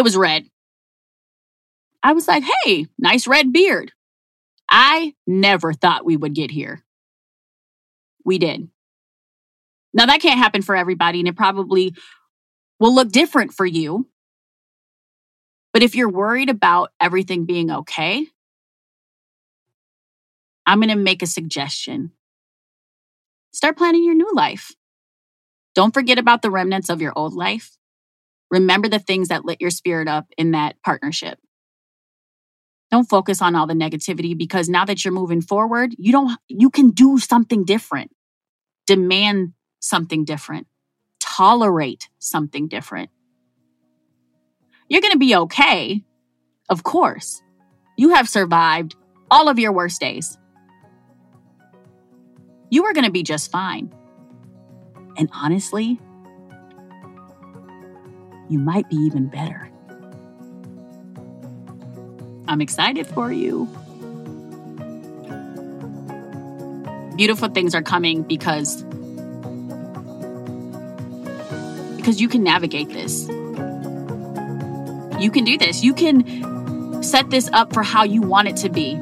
It 0.00 0.02
was 0.02 0.16
red. 0.16 0.46
I 2.02 2.14
was 2.14 2.26
like, 2.26 2.42
hey, 2.64 2.86
nice 2.98 3.26
red 3.26 3.52
beard. 3.52 3.92
I 4.66 5.12
never 5.26 5.74
thought 5.74 6.06
we 6.06 6.16
would 6.16 6.34
get 6.34 6.50
here. 6.50 6.82
We 8.24 8.38
did. 8.38 8.70
Now, 9.92 10.06
that 10.06 10.22
can't 10.22 10.38
happen 10.38 10.62
for 10.62 10.74
everybody, 10.74 11.18
and 11.18 11.28
it 11.28 11.36
probably 11.36 11.94
will 12.78 12.94
look 12.94 13.10
different 13.12 13.52
for 13.52 13.66
you. 13.66 14.08
But 15.74 15.82
if 15.82 15.94
you're 15.94 16.08
worried 16.08 16.48
about 16.48 16.92
everything 16.98 17.44
being 17.44 17.70
okay, 17.70 18.26
I'm 20.64 20.78
going 20.78 20.88
to 20.88 20.96
make 20.96 21.22
a 21.22 21.26
suggestion. 21.26 22.12
Start 23.52 23.76
planning 23.76 24.04
your 24.04 24.14
new 24.14 24.30
life. 24.32 24.74
Don't 25.74 25.92
forget 25.92 26.18
about 26.18 26.40
the 26.40 26.50
remnants 26.50 26.88
of 26.88 27.02
your 27.02 27.12
old 27.14 27.34
life. 27.34 27.76
Remember 28.50 28.88
the 28.88 28.98
things 28.98 29.28
that 29.28 29.44
lit 29.44 29.60
your 29.60 29.70
spirit 29.70 30.08
up 30.08 30.26
in 30.36 30.52
that 30.52 30.76
partnership. 30.82 31.38
Don't 32.90 33.08
focus 33.08 33.40
on 33.40 33.54
all 33.54 33.68
the 33.68 33.74
negativity 33.74 34.36
because 34.36 34.68
now 34.68 34.84
that 34.84 35.04
you're 35.04 35.14
moving 35.14 35.40
forward, 35.40 35.94
you 35.96 36.10
don't 36.10 36.38
you 36.48 36.70
can 36.70 36.90
do 36.90 37.18
something 37.18 37.64
different. 37.64 38.10
Demand 38.86 39.52
something 39.78 40.24
different. 40.24 40.66
Tolerate 41.20 42.08
something 42.18 42.66
different. 42.66 43.10
You're 44.88 45.00
going 45.00 45.12
to 45.12 45.18
be 45.18 45.36
okay. 45.36 46.02
Of 46.68 46.82
course. 46.82 47.42
You 47.96 48.14
have 48.14 48.28
survived 48.28 48.96
all 49.30 49.48
of 49.48 49.58
your 49.60 49.72
worst 49.72 50.00
days. 50.00 50.36
You 52.70 52.84
are 52.86 52.92
going 52.92 53.04
to 53.04 53.12
be 53.12 53.22
just 53.22 53.52
fine. 53.52 53.94
And 55.16 55.28
honestly, 55.32 56.00
you 58.50 58.58
might 58.58 58.88
be 58.90 58.96
even 58.96 59.28
better. 59.28 59.70
I'm 62.48 62.60
excited 62.60 63.06
for 63.06 63.32
you. 63.32 63.66
Beautiful 67.16 67.48
things 67.48 67.76
are 67.76 67.82
coming 67.82 68.22
because 68.22 68.82
because 71.96 72.20
you 72.20 72.28
can 72.28 72.42
navigate 72.42 72.88
this. 72.88 73.28
You 75.20 75.30
can 75.30 75.44
do 75.44 75.56
this. 75.56 75.84
You 75.84 75.94
can 75.94 77.02
set 77.04 77.30
this 77.30 77.48
up 77.52 77.72
for 77.72 77.84
how 77.84 78.02
you 78.02 78.20
want 78.20 78.48
it 78.48 78.56
to 78.56 78.68
be. 78.68 78.94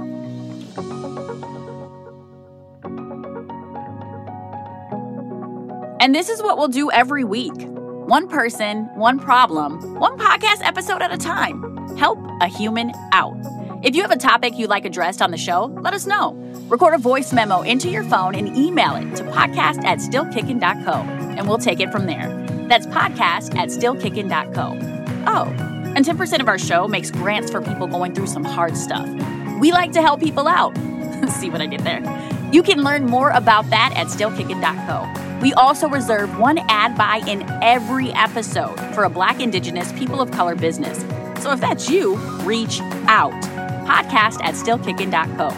And 6.00 6.14
this 6.14 6.28
is 6.28 6.42
what 6.42 6.58
we'll 6.58 6.68
do 6.68 6.90
every 6.90 7.24
week. 7.24 7.67
One 8.08 8.26
person, 8.26 8.84
one 8.94 9.18
problem, 9.18 10.00
one 10.00 10.16
podcast 10.16 10.66
episode 10.66 11.02
at 11.02 11.12
a 11.12 11.18
time. 11.18 11.94
Help 11.98 12.18
a 12.40 12.46
human 12.46 12.90
out. 13.12 13.36
If 13.82 13.94
you 13.94 14.00
have 14.00 14.10
a 14.10 14.16
topic 14.16 14.56
you'd 14.56 14.70
like 14.70 14.86
addressed 14.86 15.20
on 15.20 15.30
the 15.30 15.36
show, 15.36 15.66
let 15.82 15.92
us 15.92 16.06
know. 16.06 16.32
Record 16.70 16.94
a 16.94 16.98
voice 16.98 17.34
memo 17.34 17.60
into 17.60 17.90
your 17.90 18.04
phone 18.04 18.34
and 18.34 18.56
email 18.56 18.96
it 18.96 19.14
to 19.16 19.24
podcast 19.24 19.84
at 19.84 19.98
stillkickin.co, 19.98 20.90
and 21.36 21.46
we'll 21.46 21.58
take 21.58 21.80
it 21.80 21.92
from 21.92 22.06
there. 22.06 22.28
That's 22.66 22.86
podcast 22.86 23.54
at 23.58 23.68
stillkickin.co. 23.68 24.78
Oh, 25.30 25.44
And 25.94 26.02
10% 26.02 26.40
of 26.40 26.48
our 26.48 26.58
show 26.58 26.88
makes 26.88 27.10
grants 27.10 27.50
for 27.50 27.60
people 27.60 27.88
going 27.88 28.14
through 28.14 28.28
some 28.28 28.42
hard 28.42 28.74
stuff. 28.78 29.06
We 29.60 29.70
like 29.70 29.92
to 29.92 30.00
help 30.00 30.20
people 30.20 30.48
out. 30.48 30.74
See 31.28 31.50
what 31.50 31.60
I 31.60 31.66
did 31.66 31.80
there? 31.80 32.00
You 32.52 32.62
can 32.62 32.82
learn 32.82 33.04
more 33.04 33.28
about 33.32 33.68
that 33.68 33.92
at 33.94 34.06
stillkickin.co. 34.06 35.27
We 35.40 35.52
also 35.54 35.88
reserve 35.88 36.38
one 36.38 36.58
ad 36.68 36.96
buy 36.96 37.22
in 37.26 37.42
every 37.62 38.12
episode 38.12 38.78
for 38.94 39.04
a 39.04 39.10
Black, 39.10 39.40
Indigenous, 39.40 39.92
People 39.92 40.20
of 40.20 40.30
Color 40.30 40.56
business. 40.56 40.98
So 41.42 41.52
if 41.52 41.60
that's 41.60 41.88
you, 41.88 42.16
reach 42.42 42.80
out. 43.06 43.32
Podcast 43.86 44.42
at 44.42 44.54
stillkickin.co. 44.54 45.50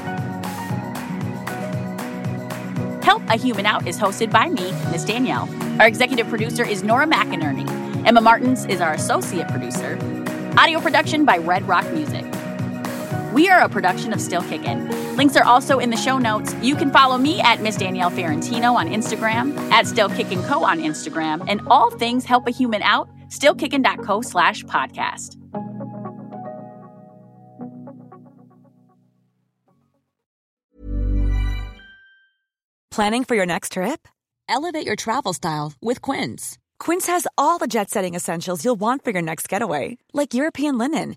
Help 3.02 3.22
a 3.28 3.36
Human 3.36 3.64
Out 3.64 3.86
is 3.88 3.98
hosted 3.98 4.30
by 4.30 4.48
me, 4.48 4.70
Miss 4.92 5.04
Danielle. 5.04 5.48
Our 5.80 5.86
executive 5.86 6.28
producer 6.28 6.64
is 6.64 6.82
Nora 6.82 7.06
McInerney. 7.06 7.66
Emma 8.06 8.20
Martins 8.20 8.66
is 8.66 8.80
our 8.80 8.92
associate 8.92 9.48
producer. 9.48 9.98
Audio 10.58 10.80
production 10.80 11.24
by 11.24 11.38
Red 11.38 11.66
Rock 11.66 11.90
Music. 11.92 12.24
We 13.32 13.48
are 13.48 13.60
a 13.60 13.68
production 13.68 14.12
of 14.12 14.20
Still 14.20 14.42
Kickin'. 14.42 15.16
Links 15.16 15.36
are 15.36 15.44
also 15.44 15.78
in 15.78 15.90
the 15.90 15.96
show 15.96 16.18
notes. 16.18 16.54
You 16.62 16.74
can 16.74 16.90
follow 16.90 17.16
me 17.18 17.40
at 17.40 17.62
Miss 17.62 17.76
Danielle 17.76 18.10
Ferrantino 18.10 18.74
on 18.74 18.88
Instagram, 18.88 19.56
at 19.70 19.86
Still 19.86 20.08
Kickin' 20.08 20.42
Co 20.42 20.64
on 20.64 20.80
Instagram, 20.80 21.44
and 21.48 21.60
all 21.68 21.90
things 21.90 22.24
help 22.24 22.46
a 22.46 22.50
human 22.50 22.82
out, 22.82 23.08
stillkickin.co 23.28 24.22
slash 24.22 24.64
podcast. 24.64 25.36
Planning 32.90 33.24
for 33.24 33.36
your 33.36 33.46
next 33.46 33.72
trip? 33.72 34.08
Elevate 34.48 34.84
your 34.84 34.96
travel 34.96 35.32
style 35.32 35.72
with 35.80 36.02
Quince. 36.02 36.58
Quince 36.80 37.06
has 37.06 37.26
all 37.38 37.58
the 37.58 37.68
jet 37.68 37.88
setting 37.88 38.16
essentials 38.16 38.64
you'll 38.64 38.74
want 38.80 39.04
for 39.04 39.12
your 39.12 39.22
next 39.22 39.48
getaway, 39.48 39.96
like 40.12 40.34
European 40.34 40.76
linen, 40.76 41.16